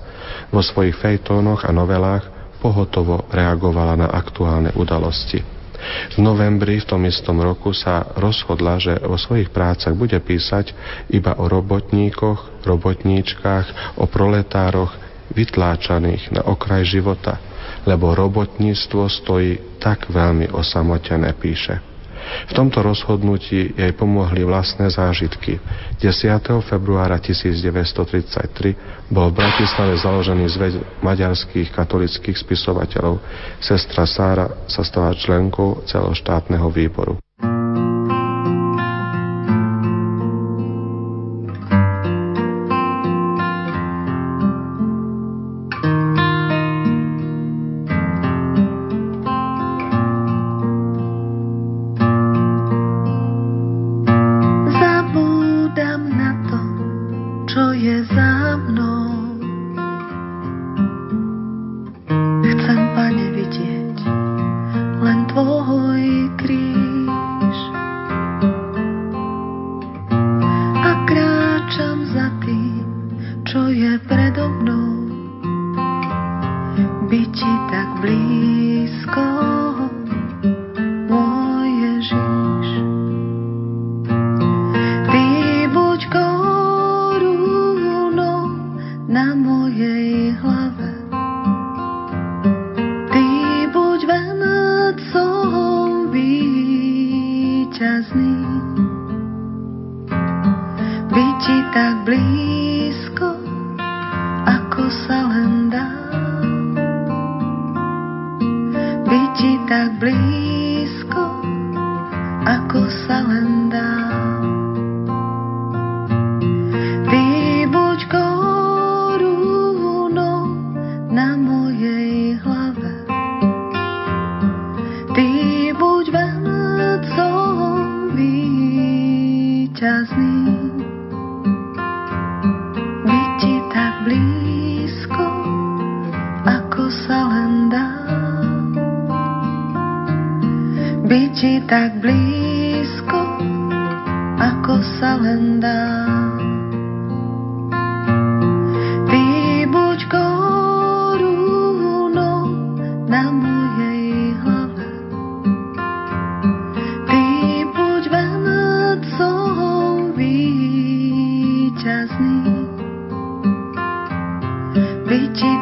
Vo 0.53 0.61
svojich 0.61 0.97
fejtónoch 1.01 1.65
a 1.65 1.73
novelách 1.73 2.29
pohotovo 2.61 3.25
reagovala 3.33 3.97
na 3.97 4.09
aktuálne 4.13 4.75
udalosti. 4.77 5.60
V 6.15 6.19
novembri 6.21 6.79
v 6.81 6.89
tom 6.89 7.03
istom 7.09 7.41
roku 7.41 7.73
sa 7.73 8.15
rozhodla, 8.17 8.77
že 8.77 9.01
vo 9.01 9.17
svojich 9.17 9.49
prácach 9.51 9.97
bude 9.97 10.17
písať 10.21 10.73
iba 11.11 11.37
o 11.41 11.49
robotníkoch, 11.49 12.65
robotníčkach, 12.65 13.97
o 13.97 14.05
proletároch 14.07 14.93
vytláčaných 15.35 16.35
na 16.35 16.43
okraj 16.47 16.85
života, 16.85 17.39
lebo 17.87 18.13
robotníctvo 18.15 19.09
stojí 19.09 19.81
tak 19.81 20.11
veľmi 20.11 20.51
osamotené, 20.53 21.33
píše. 21.39 21.90
V 22.49 22.53
tomto 22.53 22.83
rozhodnutí 22.83 23.75
jej 23.77 23.93
pomohli 23.95 24.45
vlastné 24.45 24.91
zážitky. 24.91 25.61
10. 26.01 26.29
februára 26.67 27.17
1933 27.19 29.11
bol 29.11 29.31
v 29.31 29.39
Bratislave 29.41 29.97
založený 29.97 30.45
zväz 30.51 30.75
maďarských 31.01 31.73
katolických 31.73 32.37
spisovateľov. 32.37 33.23
Sestra 33.63 34.05
Sára 34.05 34.47
sa 34.69 34.83
stala 34.85 35.17
členkou 35.17 35.83
celoštátneho 35.87 36.69
výboru. 36.69 37.17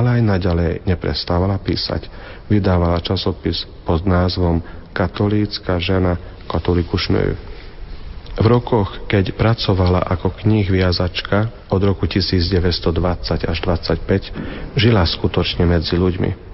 ale 0.00 0.16
aj 0.16 0.22
naďalej 0.24 0.72
neprestávala 0.88 1.60
písať. 1.60 2.08
Vydávala 2.48 3.04
časopis 3.04 3.68
pod 3.84 4.08
názvom 4.08 4.64
Katolícka 4.96 5.76
žena 5.76 6.16
Katolikušnöv. 6.48 7.36
V 8.40 8.46
rokoch, 8.48 9.04
keď 9.04 9.36
pracovala 9.36 10.00
ako 10.00 10.32
kníh 10.32 10.64
viazačka 10.64 11.52
od 11.68 11.82
roku 11.84 12.08
1920 12.08 13.44
až 13.44 13.58
25, 13.60 14.80
žila 14.80 15.04
skutočne 15.04 15.68
medzi 15.68 16.00
ľuďmi. 16.00 16.48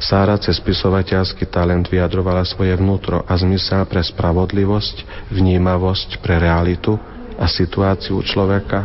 Sára 0.00 0.36
cez 0.36 0.60
spisovateľský 0.60 1.48
talent 1.48 1.88
vyjadrovala 1.88 2.44
svoje 2.44 2.76
vnútro 2.76 3.24
a 3.24 3.32
zmysel 3.40 3.88
pre 3.88 4.04
spravodlivosť, 4.04 5.28
vnímavosť 5.32 6.20
pre 6.20 6.40
realitu 6.40 7.00
a 7.40 7.48
situáciu 7.48 8.20
človeka, 8.20 8.84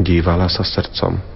dívala 0.00 0.48
sa 0.48 0.64
srdcom. 0.64 1.31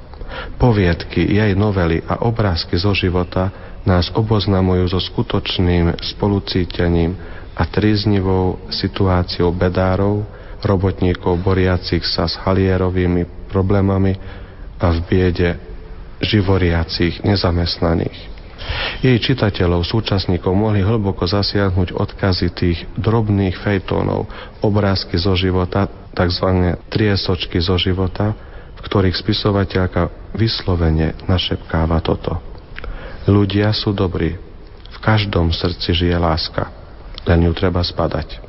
Poviedky, 0.57 1.23
jej 1.23 1.53
novely 1.55 2.03
a 2.07 2.25
obrázky 2.25 2.77
zo 2.81 2.97
života 2.97 3.53
nás 3.87 4.11
oboznamujú 4.13 4.91
so 4.91 5.01
skutočným 5.01 5.95
spolucítením 6.03 7.15
a 7.57 7.63
tríznivou 7.65 8.67
situáciou 8.69 9.55
bedárov, 9.55 10.27
robotníkov 10.67 11.39
boriacich 11.41 12.03
sa 12.05 12.27
s 12.27 12.37
halierovými 12.43 13.49
problémami 13.49 14.19
a 14.77 14.87
v 14.93 14.99
biede 15.07 15.51
živoriacich 16.21 17.23
nezamestnaných. 17.23 18.37
Jej 19.05 19.23
čitateľov, 19.23 19.87
súčasníkov 19.87 20.51
mohli 20.57 20.83
hlboko 20.83 21.29
zasiahnuť 21.29 21.95
odkazy 21.95 22.49
tých 22.51 22.79
drobných 22.99 23.55
fejtónov, 23.61 24.27
obrázky 24.65 25.21
zo 25.21 25.37
života, 25.39 25.87
tzv. 26.17 26.75
triesočky 26.91 27.61
zo 27.61 27.77
života, 27.77 28.33
v 28.77 28.81
ktorých 28.85 29.17
spisovateľka 29.17 30.33
vyslovene 30.37 31.17
našepkáva 31.25 31.99
toto. 32.05 32.39
Ľudia 33.27 33.75
sú 33.75 33.91
dobrí, 33.97 34.39
v 34.93 34.99
každom 35.03 35.51
srdci 35.51 35.93
žije 35.93 36.17
láska, 36.17 36.71
len 37.27 37.43
ju 37.45 37.53
treba 37.57 37.83
spadať. 37.83 38.47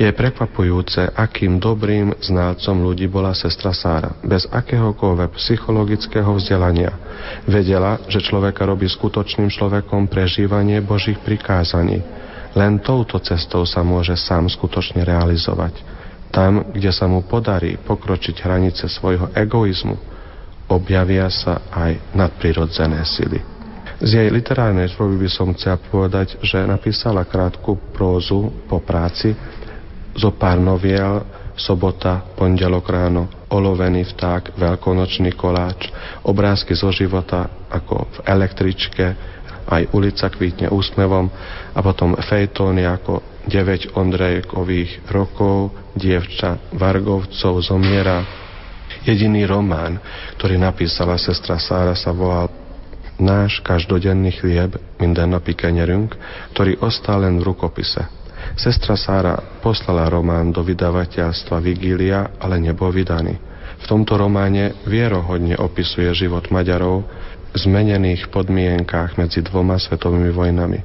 Je 0.00 0.08
prekvapujúce, 0.08 1.14
akým 1.14 1.60
dobrým 1.60 2.16
znalcom 2.18 2.80
ľudí 2.80 3.06
bola 3.12 3.36
sestra 3.36 3.76
Sára. 3.76 4.16
Bez 4.24 4.48
akéhokoľvek 4.48 5.36
psychologického 5.36 6.32
vzdelania. 6.32 6.96
Vedela, 7.44 8.00
že 8.08 8.24
človeka 8.24 8.64
robí 8.64 8.88
skutočným 8.88 9.52
človekom 9.52 10.08
prežívanie 10.08 10.80
Božích 10.80 11.20
prikázaní. 11.20 12.00
Len 12.56 12.80
touto 12.80 13.20
cestou 13.20 13.68
sa 13.68 13.84
môže 13.84 14.16
sám 14.16 14.48
skutočne 14.48 15.04
realizovať. 15.04 15.76
Tam, 16.32 16.72
kde 16.72 16.88
sa 16.88 17.04
mu 17.04 17.28
podarí 17.28 17.76
pokročiť 17.76 18.40
hranice 18.40 18.88
svojho 18.88 19.36
egoizmu, 19.36 19.96
objavia 20.72 21.28
sa 21.28 21.68
aj 21.68 22.16
nadprirodzené 22.16 23.04
sily. 23.04 23.38
Z 24.02 24.18
jej 24.18 24.28
literárnej 24.32 24.90
tvorby 24.90 25.28
by 25.28 25.30
som 25.30 25.52
chcel 25.54 25.78
povedať, 25.92 26.40
že 26.42 26.64
napísala 26.64 27.28
krátku 27.28 27.78
prózu 27.92 28.50
po 28.66 28.80
práci, 28.80 29.36
zo 30.16 30.32
pár 30.34 30.58
noviel, 30.58 31.22
sobota, 31.54 32.24
pondelok 32.34 32.88
ráno, 32.88 33.28
olovený 33.52 34.08
vták, 34.16 34.56
veľkonočný 34.56 35.36
koláč, 35.36 35.92
obrázky 36.24 36.72
zo 36.72 36.88
života 36.90 37.68
ako 37.68 38.08
v 38.08 38.18
električke, 38.24 39.06
aj 39.68 39.94
ulica 39.94 40.26
kvítne 40.32 40.72
úsmevom 40.72 41.30
a 41.70 41.78
potom 41.78 42.18
fejtóny 42.18 42.82
ako 42.88 43.44
9 43.46 43.94
Ondrejkových 43.94 45.06
rokov, 45.12 45.70
dievča 45.96 46.72
Vargovcov 46.72 47.60
zomiera. 47.62 48.24
Jediný 49.02 49.48
román, 49.48 49.98
ktorý 50.38 50.60
napísala 50.60 51.18
sestra 51.18 51.58
Sára 51.58 51.96
sa 51.96 52.14
volal 52.14 52.52
náš 53.18 53.60
každodenný 53.62 54.34
chlieb, 54.34 54.78
minden 54.98 55.34
napi 55.34 55.54
kenyerünk, 55.54 56.14
ktorý 56.54 56.78
ostal 56.82 57.22
len 57.26 57.38
v 57.38 57.52
rukopise. 57.52 58.02
Sestra 58.58 58.98
Sára 58.98 59.38
poslala 59.62 60.10
román 60.10 60.50
do 60.50 60.60
vydavateľstva 60.66 61.62
Vigília, 61.62 62.36
ale 62.42 62.58
nebol 62.58 62.90
vydaný. 62.90 63.38
V 63.82 63.84
tomto 63.90 64.14
románe 64.14 64.78
vierohodne 64.86 65.58
opisuje 65.58 66.10
život 66.14 66.50
Maďarov 66.54 67.02
v 67.52 67.56
zmenených 67.56 68.30
podmienkách 68.30 69.18
medzi 69.18 69.42
dvoma 69.42 69.78
svetovými 69.78 70.30
vojnami. 70.30 70.78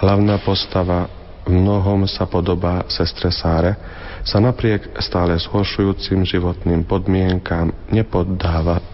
Hlavná 0.00 0.40
postava 0.44 1.17
v 1.48 1.56
mnohom 1.56 2.04
sa 2.04 2.28
podobá 2.28 2.84
sestre 2.92 3.32
Sáre, 3.32 3.72
sa 4.20 4.36
napriek 4.36 4.92
stále 5.00 5.32
zhoršujúcim 5.40 6.20
životným 6.28 6.84
podmienkám 6.84 7.72
nepoddáva 7.88 8.84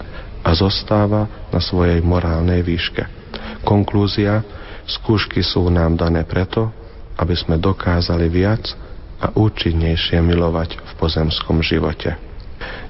a 0.46 0.50
zostáva 0.54 1.26
na 1.50 1.58
svojej 1.58 1.98
morálnej 1.98 2.62
výške. 2.62 3.02
Konklúzia, 3.66 4.46
skúšky 4.86 5.42
sú 5.42 5.66
nám 5.66 5.98
dané 5.98 6.22
preto, 6.22 6.70
aby 7.18 7.34
sme 7.34 7.58
dokázali 7.58 8.30
viac 8.30 8.62
a 9.18 9.34
účinnejšie 9.34 10.22
milovať 10.22 10.78
v 10.78 10.92
pozemskom 10.94 11.58
živote. 11.58 12.14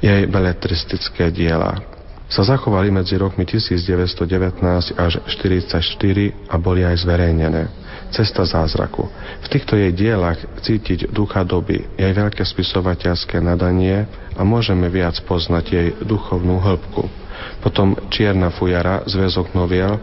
Jej 0.05 0.29
beletristické 0.29 1.33
diela 1.33 1.81
sa 2.29 2.42
zachovali 2.44 2.90
medzi 2.90 3.14
rokmi 3.14 3.48
1919 3.48 4.98
až 4.98 5.12
1944 5.40 6.53
a 6.53 6.55
boli 6.61 6.83
aj 6.83 7.07
zverejnené. 7.07 7.84
Cesta 8.14 8.46
zázraku. 8.46 9.11
V 9.42 9.46
týchto 9.50 9.74
jej 9.74 9.90
dielach 9.90 10.38
cítiť 10.62 11.11
ducha 11.11 11.42
doby, 11.42 11.83
jej 11.98 12.12
veľké 12.14 12.46
spisovateľské 12.46 13.42
nadanie 13.42 14.07
a 14.38 14.46
môžeme 14.46 14.87
viac 14.87 15.18
poznať 15.27 15.64
jej 15.66 15.88
duchovnú 15.98 16.62
hĺbku. 16.62 17.11
Potom 17.59 17.98
Čierna 18.14 18.55
fujara, 18.55 19.03
zväzok 19.11 19.50
noviel, 19.59 19.98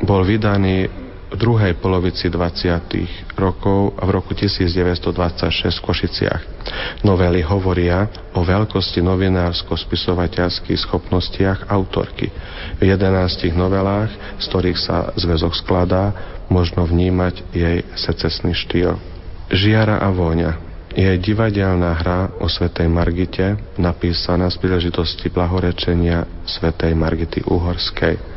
bol 0.00 0.24
vydaný 0.24 1.05
druhej 1.36 1.76
polovici 1.78 2.32
20. 2.32 3.36
rokov 3.36 3.94
a 4.00 4.02
v 4.08 4.10
roku 4.10 4.32
1926 4.32 5.12
v 5.70 5.84
Košiciach. 5.84 6.42
Novely 7.04 7.44
hovoria 7.44 8.08
o 8.34 8.42
veľkosti 8.42 9.04
novinársko-spisovateľských 9.04 10.80
schopnostiach 10.80 11.68
autorky. 11.68 12.32
V 12.80 12.82
11 12.82 13.52
novelách, 13.52 14.10
z 14.40 14.44
ktorých 14.48 14.78
sa 14.80 15.12
zväzok 15.14 15.52
skladá, 15.54 16.10
možno 16.48 16.88
vnímať 16.88 17.44
jej 17.52 17.84
secesný 17.94 18.56
štýl. 18.56 18.96
Žiara 19.52 20.02
a 20.02 20.08
vôňa 20.10 20.52
je 20.96 21.12
divadelná 21.20 21.92
hra 22.00 22.32
o 22.40 22.48
Svetej 22.48 22.88
Margite, 22.88 23.60
napísaná 23.76 24.48
z 24.48 24.56
príležitosti 24.56 25.28
blahorečenia 25.28 26.24
Svetej 26.48 26.96
Margity 26.96 27.44
Uhorskej 27.44 28.35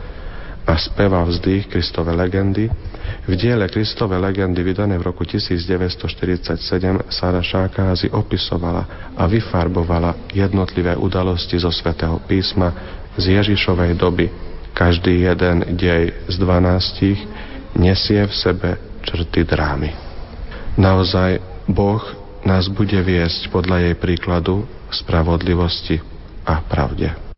a 0.69 0.77
speva 0.77 1.25
vzdých 1.25 1.65
Kristove 1.65 2.13
legendy. 2.13 2.69
V 3.25 3.33
diele 3.33 3.65
Kristove 3.65 4.21
legendy 4.21 4.61
vydané 4.61 5.01
v 5.01 5.09
roku 5.09 5.25
1947 5.25 7.09
Sara 7.09 7.41
Šákázy 7.41 8.13
opisovala 8.13 9.13
a 9.17 9.25
vyfarbovala 9.25 10.29
jednotlivé 10.29 10.93
udalosti 10.93 11.57
zo 11.57 11.73
Svetého 11.73 12.21
písma 12.29 12.69
z 13.17 13.41
Ježišovej 13.41 13.97
doby. 13.97 14.29
Každý 14.77 15.25
jeden 15.25 15.73
dej 15.73 16.13
z 16.29 16.35
dvanástich 16.37 17.17
nesie 17.73 18.21
v 18.29 18.33
sebe 18.37 18.69
črty 19.01 19.49
drámy. 19.49 19.89
Naozaj 20.77 21.41
Boh 21.65 22.01
nás 22.45 22.69
bude 22.69 23.01
viesť 23.01 23.49
podľa 23.49 23.89
jej 23.89 23.95
príkladu 23.97 24.69
spravodlivosti 24.93 25.97
a 26.45 26.61
pravde. 26.61 27.28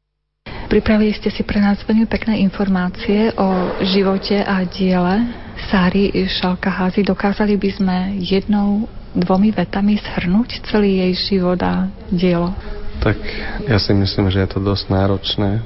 Pripravili 0.72 1.12
ste 1.12 1.28
si 1.28 1.44
pre 1.44 1.60
nás 1.60 1.84
veľmi 1.84 2.08
pekné 2.08 2.40
informácie 2.48 3.36
o 3.36 3.76
živote 3.84 4.40
a 4.40 4.64
diele 4.64 5.28
Sári 5.68 6.16
Šalkaházy. 6.16 7.04
Dokázali 7.04 7.60
by 7.60 7.70
sme 7.76 7.98
jednou, 8.24 8.88
dvomi 9.12 9.52
vetami 9.52 10.00
shrnúť 10.00 10.64
celý 10.72 11.04
jej 11.04 11.36
život 11.36 11.60
a 11.60 11.92
dielo? 12.08 12.56
Tak 13.04 13.20
ja 13.68 13.76
si 13.84 13.92
myslím, 13.92 14.32
že 14.32 14.48
je 14.48 14.50
to 14.56 14.64
dosť 14.64 14.96
náročné, 14.96 15.60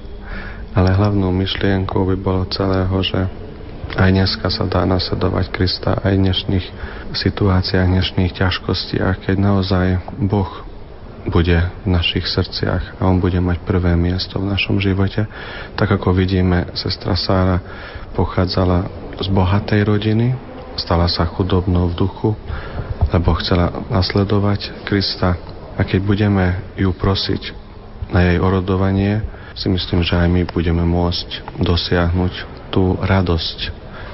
ale 0.74 0.90
hlavnou 0.90 1.30
myšlienkou 1.30 2.02
by 2.10 2.18
bolo 2.18 2.50
celého, 2.50 2.98
že 3.06 3.30
aj 3.94 4.10
dneska 4.10 4.50
sa 4.50 4.66
dá 4.66 4.90
nasledovať 4.90 5.54
Krista 5.54 6.02
aj 6.02 6.18
v 6.18 6.22
dnešných 6.26 6.68
situáciách, 7.14 7.86
v 7.86 7.94
dnešných 8.02 8.34
ťažkostiach, 8.42 9.22
keď 9.22 9.36
naozaj 9.38 10.02
Boh 10.18 10.65
bude 11.26 11.58
v 11.58 11.88
našich 11.90 12.30
srdciach 12.30 13.02
a 13.02 13.10
On 13.10 13.18
bude 13.18 13.42
mať 13.42 13.62
prvé 13.66 13.98
miesto 13.98 14.38
v 14.38 14.50
našom 14.50 14.78
živote. 14.78 15.26
Tak 15.74 15.98
ako 15.98 16.14
vidíme, 16.14 16.70
sestra 16.78 17.18
Sára 17.18 17.58
pochádzala 18.14 18.88
z 19.20 19.28
bohatej 19.34 19.82
rodiny, 19.84 20.38
stala 20.78 21.10
sa 21.10 21.26
chudobnou 21.26 21.92
v 21.92 21.98
duchu, 21.98 22.30
lebo 23.10 23.36
chcela 23.42 23.74
nasledovať 23.90 24.86
Krista. 24.86 25.36
A 25.76 25.84
keď 25.84 26.00
budeme 26.08 26.46
ju 26.80 26.96
prosiť 26.96 27.52
na 28.14 28.32
jej 28.32 28.38
orodovanie, 28.40 29.20
si 29.56 29.68
myslím, 29.72 30.04
že 30.04 30.20
aj 30.20 30.28
my 30.32 30.42
budeme 30.48 30.84
môcť 30.84 31.60
dosiahnuť 31.60 32.34
tú 32.72 32.96
radosť 33.00 33.60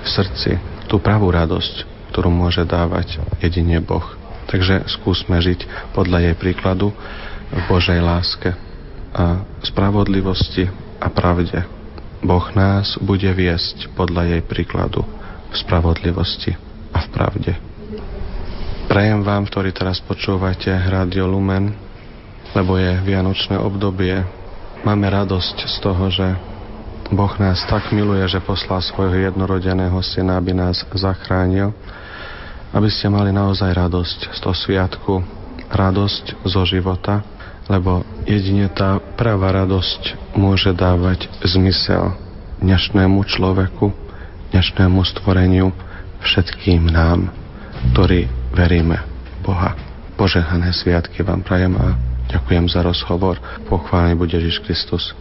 v 0.02 0.08
srdci, 0.08 0.52
tú 0.86 0.98
pravú 1.02 1.30
radosť, 1.30 2.10
ktorú 2.14 2.30
môže 2.30 2.66
dávať 2.66 3.22
jedine 3.42 3.82
Boh. 3.82 4.21
Takže 4.52 4.84
skúsme 4.92 5.40
žiť 5.40 5.92
podľa 5.96 6.28
jej 6.28 6.36
príkladu 6.36 6.92
v 7.52 7.62
Božej 7.72 8.04
láske 8.04 8.52
a 9.16 9.48
spravodlivosti 9.64 10.68
a 11.00 11.08
pravde. 11.08 11.64
Boh 12.22 12.46
nás 12.54 13.00
bude 13.02 13.32
viesť 13.32 13.90
podľa 13.96 14.38
jej 14.38 14.42
príkladu 14.44 15.08
v 15.50 15.56
spravodlivosti 15.56 16.54
a 16.92 17.00
v 17.00 17.08
pravde. 17.10 17.54
Prajem 18.92 19.24
vám, 19.24 19.48
ktorí 19.48 19.72
teraz 19.72 20.04
počúvate 20.04 20.68
Radio 20.68 21.26
Lumen, 21.32 21.72
lebo 22.52 22.76
je 22.76 22.92
vianočné 23.08 23.56
obdobie, 23.56 24.20
máme 24.84 25.08
radosť 25.08 25.58
z 25.64 25.76
toho, 25.80 26.12
že 26.12 26.28
Boh 27.12 27.32
nás 27.40 27.64
tak 27.68 27.92
miluje, 27.96 28.24
že 28.28 28.44
poslal 28.44 28.84
svojho 28.84 29.32
jednorodeného 29.32 30.00
syna, 30.04 30.40
aby 30.40 30.56
nás 30.56 30.84
zachránil, 30.92 31.72
aby 32.72 32.88
ste 32.88 33.12
mali 33.12 33.36
naozaj 33.36 33.72
radosť 33.76 34.20
z 34.32 34.40
toho 34.40 34.56
sviatku, 34.56 35.14
radosť 35.72 36.44
zo 36.48 36.64
života, 36.64 37.24
lebo 37.68 38.04
jedine 38.28 38.68
tá 38.68 39.00
pravá 39.16 39.52
radosť 39.64 40.36
môže 40.36 40.72
dávať 40.76 41.32
zmysel 41.44 42.16
dnešnému 42.60 43.24
človeku, 43.28 43.92
dnešnému 44.52 45.00
stvoreniu, 45.08 45.72
všetkým 46.22 46.92
nám, 46.92 47.32
ktorí 47.92 48.28
veríme 48.54 49.02
Boha. 49.42 49.74
Požehnané 50.20 50.70
sviatky 50.76 51.26
vám 51.26 51.42
prajem 51.42 51.74
a 51.80 51.98
ďakujem 52.30 52.70
za 52.70 52.86
rozhovor. 52.86 53.42
Pochválený 53.66 54.14
bude 54.14 54.38
Ježiš 54.38 54.62
Kristus. 54.62 55.18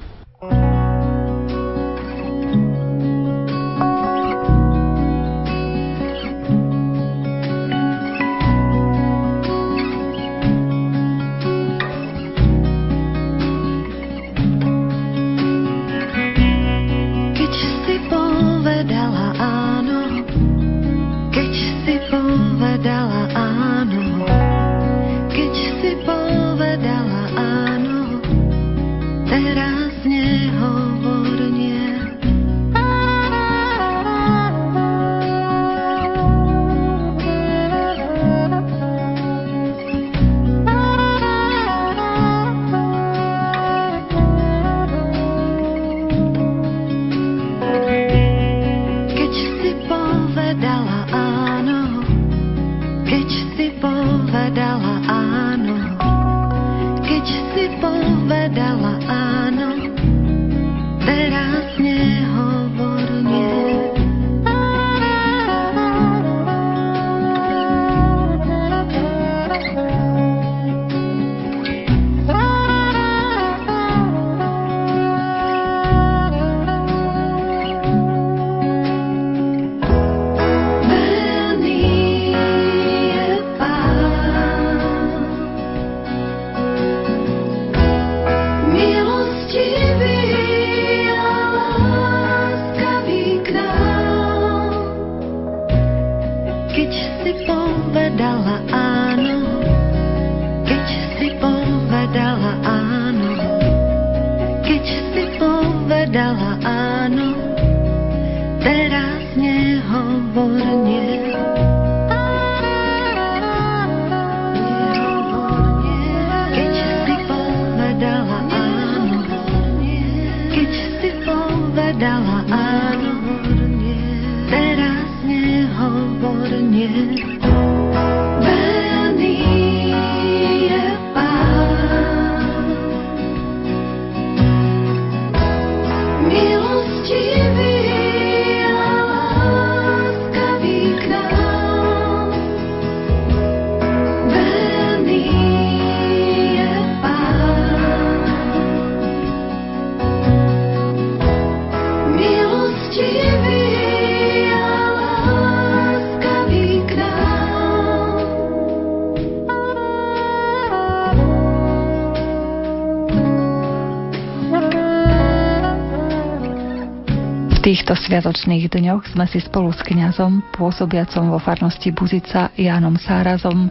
Týchto 167.70 167.94
sviatočných 167.94 168.66
dňoch 168.66 169.14
sme 169.14 169.30
si 169.30 169.38
spolu 169.38 169.70
s 169.70 169.78
kňazom, 169.86 170.42
pôsobiacom 170.58 171.30
vo 171.30 171.38
farnosti 171.38 171.94
Buzica 171.94 172.50
Jánom 172.58 172.98
Sárazom, 172.98 173.70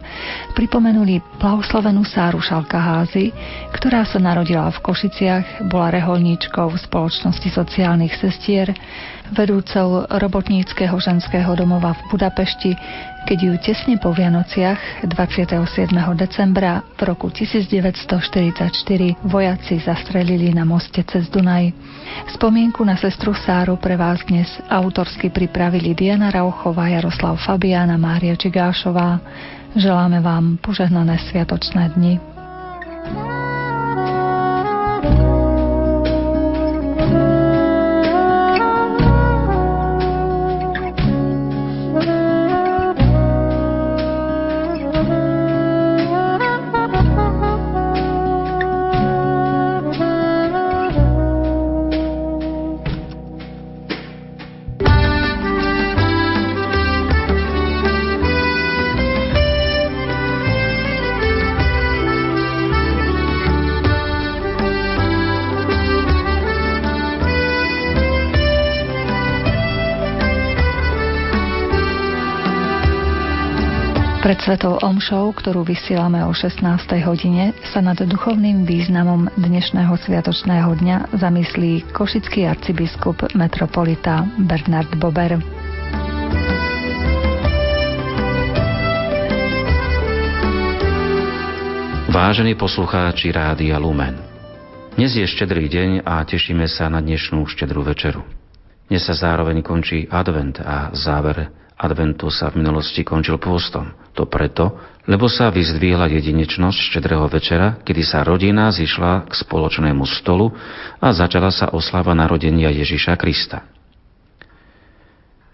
pripomenuli 0.56 1.20
blahoslovenú 1.36 2.08
Sáru 2.08 2.40
Šalkaházy, 2.40 3.28
ktorá 3.76 4.08
sa 4.08 4.16
narodila 4.16 4.72
v 4.72 4.80
Košiciach, 4.80 5.68
bola 5.68 5.92
reholníčkou 6.00 6.72
v 6.72 6.80
spoločnosti 6.80 7.44
sociálnych 7.52 8.16
sestier, 8.16 8.72
vedúcou 9.36 10.08
robotníckého 10.08 10.96
ženského 10.96 11.52
domova 11.52 11.92
v 11.92 12.16
Budapešti, 12.16 12.72
keď 13.26 13.38
ju 13.38 13.52
tesne 13.60 13.96
po 14.00 14.14
Vianociach 14.14 15.04
27. 15.08 15.92
decembra 16.16 16.82
v 16.96 17.00
roku 17.04 17.28
1944 17.28 19.20
vojaci 19.26 19.80
zastrelili 19.82 20.52
na 20.54 20.64
moste 20.64 21.04
cez 21.04 21.28
Dunaj. 21.28 21.72
Spomienku 22.36 22.84
na 22.86 22.96
sestru 22.96 23.36
Sáru 23.36 23.76
pre 23.76 23.96
vás 23.98 24.22
dnes 24.24 24.48
autorsky 24.68 25.28
pripravili 25.28 25.92
Diana 25.92 26.30
Rauchová, 26.30 26.88
Jaroslav 26.88 27.36
Fabiana, 27.42 28.00
Mária 28.00 28.38
Čigášová. 28.38 29.20
Želáme 29.76 30.18
vám 30.18 30.58
požehnané 30.58 31.18
sviatočné 31.30 31.94
dni. 31.94 32.14
Pred 74.40 74.56
Svetou 74.56 74.80
Omšou, 74.80 75.36
ktorú 75.36 75.68
vysielame 75.68 76.24
o 76.24 76.32
16. 76.32 76.64
hodine, 77.04 77.52
sa 77.60 77.84
nad 77.84 78.00
duchovným 78.00 78.64
významom 78.64 79.28
dnešného 79.36 79.92
sviatočného 80.00 80.80
dňa 80.80 81.12
zamyslí 81.12 81.92
košický 81.92 82.48
arcibiskup 82.48 83.36
metropolita 83.36 84.24
Bernard 84.40 84.96
Bober. 84.96 85.36
Vážení 92.08 92.56
poslucháči 92.56 93.36
Rádia 93.36 93.76
Lumen, 93.76 94.16
dnes 94.96 95.20
je 95.20 95.28
štedrý 95.28 95.68
deň 95.68 96.08
a 96.08 96.24
tešíme 96.24 96.64
sa 96.64 96.88
na 96.88 97.04
dnešnú 97.04 97.44
štedrú 97.44 97.84
večeru. 97.84 98.24
Dnes 98.88 99.04
sa 99.04 99.12
zároveň 99.12 99.60
končí 99.60 100.08
advent 100.08 100.64
a 100.64 100.88
záver 100.96 101.52
adventu 101.76 102.32
sa 102.32 102.48
v 102.48 102.64
minulosti 102.64 103.04
končil 103.04 103.36
pôstom. 103.36 103.99
To 104.14 104.26
preto, 104.26 104.74
lebo 105.06 105.30
sa 105.30 105.50
vyzdvihla 105.50 106.10
jedinečnosť 106.10 106.78
štedrého 106.92 107.26
večera, 107.30 107.78
kedy 107.82 108.02
sa 108.02 108.26
rodina 108.26 108.70
zišla 108.70 109.30
k 109.30 109.32
spoločnému 109.32 110.02
stolu 110.20 110.50
a 110.98 111.08
začala 111.14 111.50
sa 111.54 111.70
oslava 111.70 112.14
narodenia 112.14 112.70
Ježiša 112.74 113.14
Krista. 113.18 113.66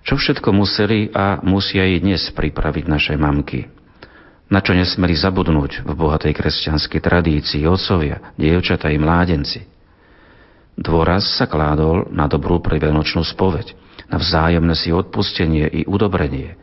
Čo 0.06 0.16
všetko 0.16 0.54
museli 0.54 1.10
a 1.10 1.42
musia 1.42 1.82
i 1.82 1.98
dnes 1.98 2.30
pripraviť 2.30 2.84
naše 2.86 3.14
mamky? 3.18 3.66
Na 4.46 4.62
čo 4.62 4.78
nesmeli 4.78 5.18
zabudnúť 5.18 5.82
v 5.82 5.90
bohatej 5.90 6.30
kresťanskej 6.30 7.00
tradícii 7.02 7.66
otcovia, 7.66 8.30
dievčata 8.38 8.86
i 8.94 8.98
mládenci? 9.02 9.66
Dôraz 10.78 11.26
sa 11.34 11.50
kládol 11.50 12.14
na 12.14 12.30
dobrú 12.30 12.62
previanočnú 12.62 13.26
spoveď– 13.26 13.72
na 14.06 14.22
vzájomné 14.22 14.74
si 14.78 14.94
odpustenie 14.94 15.66
i 15.66 15.82
udobrenie. 15.86 16.54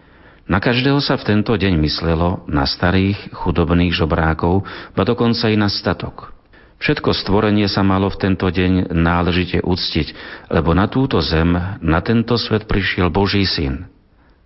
Na 0.44 0.60
každého 0.60 1.00
sa 1.00 1.16
v 1.16 1.24
tento 1.24 1.56
deň 1.56 1.80
myslelo, 1.80 2.44
na 2.52 2.68
starých, 2.68 3.32
chudobných 3.32 3.96
žobrákov, 3.96 4.68
ba 4.92 5.08
dokonca 5.08 5.48
i 5.48 5.56
na 5.56 5.72
statok. 5.72 6.36
Všetko 6.84 7.16
stvorenie 7.16 7.72
sa 7.72 7.80
malo 7.80 8.12
v 8.12 8.20
tento 8.20 8.52
deň 8.52 8.92
náležite 8.92 9.64
uctiť, 9.64 10.08
lebo 10.52 10.76
na 10.76 10.92
túto 10.92 11.24
zem, 11.24 11.56
na 11.80 12.00
tento 12.04 12.36
svet 12.36 12.68
prišiel 12.68 13.08
Boží 13.08 13.48
syn. 13.48 13.88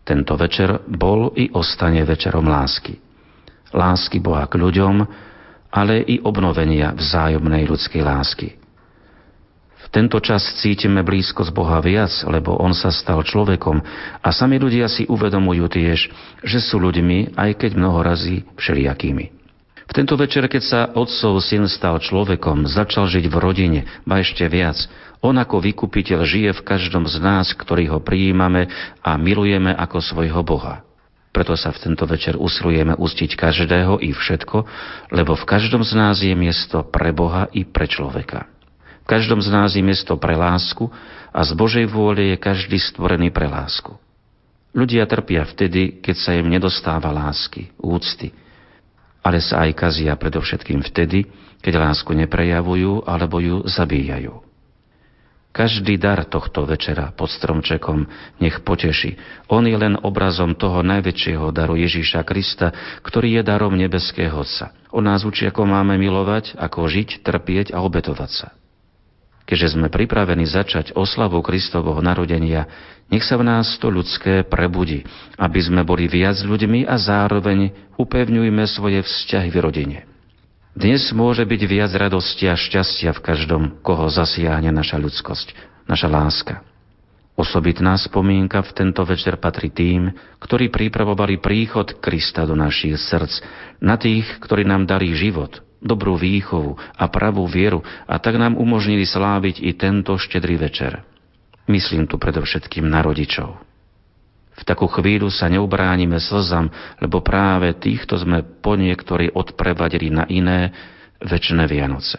Tento 0.05 0.37
večer 0.37 0.85
bol 0.85 1.33
i 1.33 1.49
ostane 1.49 2.05
večerom 2.05 2.45
lásky. 2.45 3.01
Lásky 3.73 4.21
Boha 4.21 4.45
k 4.45 4.53
ľuďom, 4.53 4.95
ale 5.73 6.05
i 6.05 6.21
obnovenia 6.21 6.93
vzájomnej 6.93 7.65
ľudskej 7.65 8.01
lásky. 8.05 8.66
Tento 9.87 10.19
čas 10.19 10.43
cítime 10.59 10.99
blízkosť 10.99 11.51
Boha 11.55 11.79
viac, 11.79 12.11
lebo 12.27 12.59
On 12.59 12.75
sa 12.75 12.91
stal 12.91 13.23
človekom 13.23 13.79
a 14.19 14.29
sami 14.35 14.59
ľudia 14.59 14.91
si 14.91 15.07
uvedomujú 15.07 15.65
tiež, 15.71 15.99
že 16.43 16.59
sú 16.59 16.75
ľuďmi, 16.83 17.39
aj 17.39 17.51
keď 17.55 17.71
mnoho 17.79 18.03
razy 18.03 18.43
všelijakými. 18.59 19.37
V 19.87 19.95
tento 19.95 20.19
večer, 20.19 20.43
keď 20.51 20.63
sa 20.67 20.79
otcov 20.91 21.39
syn 21.39 21.63
stal 21.71 22.03
človekom, 22.03 22.67
začal 22.67 23.07
žiť 23.07 23.31
v 23.31 23.35
rodine, 23.39 23.79
ba 24.03 24.19
ešte 24.19 24.43
viac, 24.51 24.75
on 25.23 25.39
ako 25.39 25.63
vykupiteľ 25.63 26.19
žije 26.27 26.51
v 26.59 26.65
každom 26.67 27.07
z 27.07 27.23
nás, 27.23 27.55
ktorý 27.55 27.95
ho 27.95 27.99
prijímame 28.03 28.67
a 28.99 29.15
milujeme 29.15 29.71
ako 29.71 30.03
svojho 30.03 30.43
Boha. 30.43 30.83
Preto 31.31 31.55
sa 31.55 31.71
v 31.71 31.79
tento 31.79 32.03
večer 32.03 32.35
usilujeme 32.35 32.99
ustiť 32.99 33.39
každého 33.39 34.03
i 34.03 34.11
všetko, 34.11 34.57
lebo 35.15 35.39
v 35.39 35.47
každom 35.47 35.87
z 35.87 35.93
nás 35.95 36.19
je 36.19 36.35
miesto 36.35 36.83
pre 36.83 37.15
Boha 37.15 37.47
i 37.55 37.63
pre 37.63 37.87
človeka 37.87 38.56
každom 39.07 39.39
z 39.39 39.49
nás 39.49 39.71
je 39.71 39.81
miesto 39.81 40.13
pre 40.19 40.35
lásku 40.35 40.91
a 41.31 41.39
z 41.41 41.51
Božej 41.55 41.85
vôle 41.87 42.35
je 42.35 42.37
každý 42.37 42.75
stvorený 42.75 43.31
pre 43.31 43.47
lásku. 43.47 43.95
Ľudia 44.75 45.07
trpia 45.07 45.47
vtedy, 45.47 46.03
keď 46.03 46.15
sa 46.19 46.35
im 46.35 46.51
nedostáva 46.51 47.09
lásky, 47.09 47.71
úcty, 47.79 48.35
ale 49.23 49.39
sa 49.41 49.63
aj 49.65 49.71
kazia 49.73 50.13
predovšetkým 50.13 50.83
vtedy, 50.91 51.25
keď 51.63 51.73
lásku 51.81 52.11
neprejavujú 52.13 53.07
alebo 53.07 53.41
ju 53.41 53.65
zabíjajú. 53.65 54.43
Každý 55.57 55.97
dar 55.97 56.21
tohto 56.21 56.69
večera 56.69 57.09
pod 57.17 57.33
stromčekom 57.33 58.05
nech 58.37 58.61
poteší. 58.61 59.17
On 59.49 59.65
je 59.65 59.73
len 59.73 59.97
obrazom 59.97 60.53
toho 60.53 60.85
najväčšieho 60.85 61.49
daru 61.49 61.73
Ježíša 61.73 62.21
Krista, 62.21 62.69
ktorý 63.01 63.41
je 63.41 63.41
darom 63.41 63.73
nebeského 63.73 64.37
Otca. 64.37 64.69
On 64.93 65.01
nás 65.01 65.25
učí, 65.25 65.49
ako 65.49 65.65
máme 65.65 65.97
milovať, 65.97 66.53
ako 66.61 66.85
žiť, 66.85 67.25
trpieť 67.25 67.73
a 67.73 67.81
obetovať 67.81 68.31
sa. 68.37 68.47
Keďže 69.47 69.79
sme 69.79 69.87
pripravení 69.87 70.43
začať 70.43 70.91
oslavu 70.91 71.39
Kristovho 71.39 71.95
narodenia, 72.03 72.67
nech 73.07 73.23
sa 73.23 73.39
v 73.39 73.47
nás 73.47 73.79
to 73.79 73.87
ľudské 73.87 74.43
prebudí, 74.43 75.07
aby 75.39 75.59
sme 75.63 75.87
boli 75.87 76.11
viac 76.11 76.35
ľuďmi 76.43 76.83
a 76.83 76.99
zároveň 76.99 77.71
upevňujme 77.95 78.63
svoje 78.67 78.99
vzťahy 79.07 79.47
v 79.47 79.57
rodine. 79.63 79.99
Dnes 80.75 81.09
môže 81.15 81.47
byť 81.47 81.61
viac 81.63 81.91
radosti 81.95 82.45
a 82.51 82.59
šťastia 82.59 83.15
v 83.15 83.23
každom, 83.23 83.63
koho 83.81 84.11
zasiahne 84.11 84.69
naša 84.69 84.99
ľudskosť, 84.99 85.55
naša 85.87 86.11
láska. 86.11 86.55
Osobitná 87.39 87.95
spomienka 87.95 88.59
v 88.61 88.75
tento 88.75 89.01
večer 89.07 89.39
patrí 89.39 89.71
tým, 89.71 90.11
ktorí 90.43 90.67
pripravovali 90.67 91.39
príchod 91.39 91.97
Krista 92.03 92.43
do 92.43 92.53
našich 92.53 92.99
srdc, 92.99 93.41
na 93.79 93.95
tých, 93.95 94.27
ktorí 94.43 94.67
nám 94.67 94.89
darí 94.89 95.15
život, 95.15 95.63
dobrú 95.81 96.17
výchovu 96.17 96.75
a 96.77 97.05
pravú 97.09 97.45
vieru 97.45 97.85
a 98.09 98.17
tak 98.17 98.37
nám 98.37 98.57
umožnili 98.57 99.05
sláviť 99.05 99.61
i 99.61 99.71
tento 99.77 100.17
štedrý 100.17 100.57
večer. 100.57 101.05
Myslím 101.67 102.07
tu 102.07 102.15
predovšetkým 102.15 102.87
na 102.87 103.03
rodičov. 103.03 103.59
V 104.57 104.63
takú 104.65 104.89
chvíľu 104.89 105.29
sa 105.29 105.45
neubránime 105.53 106.17
slzam, 106.17 106.73
lebo 106.97 107.21
práve 107.21 107.77
týchto 107.77 108.17
sme 108.17 108.41
po 108.41 108.73
niektorí 108.73 109.29
odprevadili 109.29 110.09
na 110.09 110.25
iné 110.25 110.73
večné 111.21 111.69
Vianoce. 111.69 112.17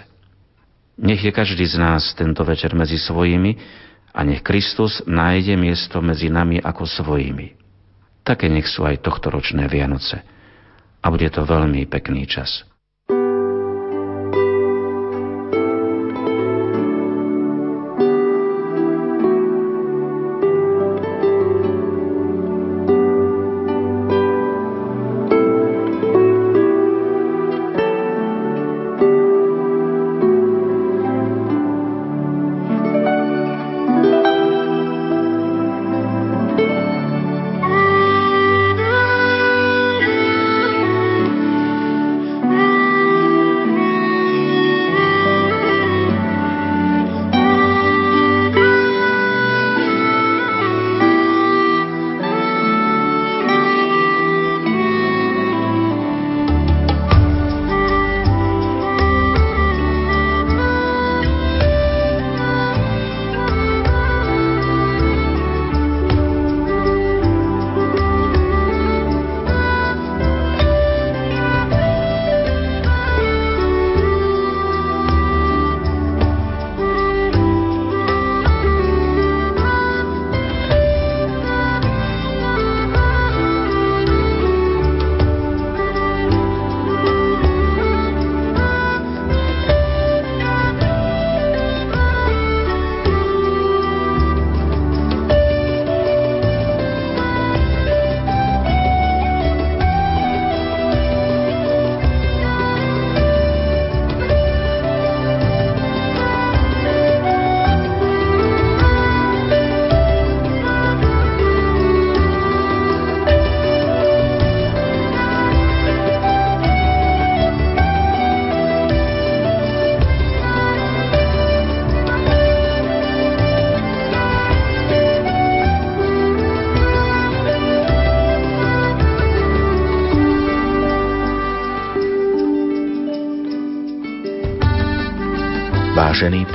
Nech 0.99 1.23
je 1.23 1.35
každý 1.35 1.67
z 1.67 1.79
nás 1.79 2.15
tento 2.15 2.43
večer 2.47 2.75
medzi 2.79 2.99
svojimi 2.99 3.59
a 4.15 4.23
nech 4.23 4.43
Kristus 4.43 5.03
nájde 5.07 5.59
miesto 5.59 5.99
medzi 5.99 6.31
nami 6.31 6.63
ako 6.63 6.87
svojimi. 6.87 7.59
Také 8.23 8.47
nech 8.47 8.71
sú 8.71 8.87
aj 8.87 9.03
tohto 9.03 9.31
ročné 9.31 9.67
Vianoce. 9.67 10.23
A 10.99 11.07
bude 11.11 11.31
to 11.31 11.47
veľmi 11.47 11.87
pekný 11.87 12.27
čas. 12.27 12.67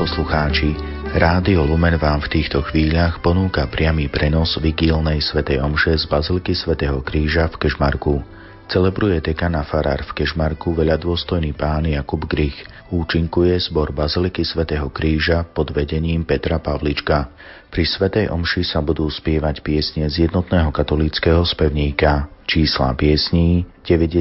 Poslucháči, 0.04 0.76
Rádio 1.16 1.64
Lumen 1.64 1.96
vám 1.96 2.20
v 2.28 2.36
týchto 2.36 2.60
chvíľach 2.60 3.24
ponúka 3.24 3.64
priamy 3.72 4.12
prenos 4.12 4.60
vigílnej 4.60 5.24
svätej 5.24 5.64
omše 5.64 5.96
z 5.96 6.12
Bazilky 6.12 6.52
svätého 6.52 7.00
Kríža 7.00 7.48
v 7.48 7.56
Kešmarku. 7.56 8.20
Celebruje 8.68 9.24
dekana 9.24 9.64
farár 9.64 10.04
v 10.04 10.12
Kešmarku 10.12 10.76
veľa 10.76 11.00
dôstojný 11.00 11.56
pán 11.56 11.88
Jakub 11.88 12.20
Grich. 12.28 12.68
Účinkuje 12.92 13.56
zbor 13.64 13.96
Baziliky 13.96 14.44
svätého 14.44 14.92
Kríža 14.92 15.48
pod 15.48 15.72
vedením 15.72 16.28
Petra 16.28 16.60
Pavlička. 16.60 17.32
Pri 17.72 17.88
svätej 17.88 18.28
omši 18.28 18.68
sa 18.68 18.84
budú 18.84 19.08
spievať 19.08 19.64
piesne 19.64 20.04
z 20.12 20.28
jednotného 20.28 20.68
katolíckého 20.76 21.48
spevníka. 21.48 22.28
Čísla 22.44 22.92
piesní 23.00 23.64
90, 23.88 24.20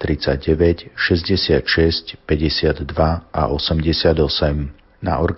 39, 0.00 0.96
66, 0.96 2.16
52 2.24 2.88
a 3.28 3.42
88. 3.52 4.79
Na 5.02 5.18
orga- 5.20 5.34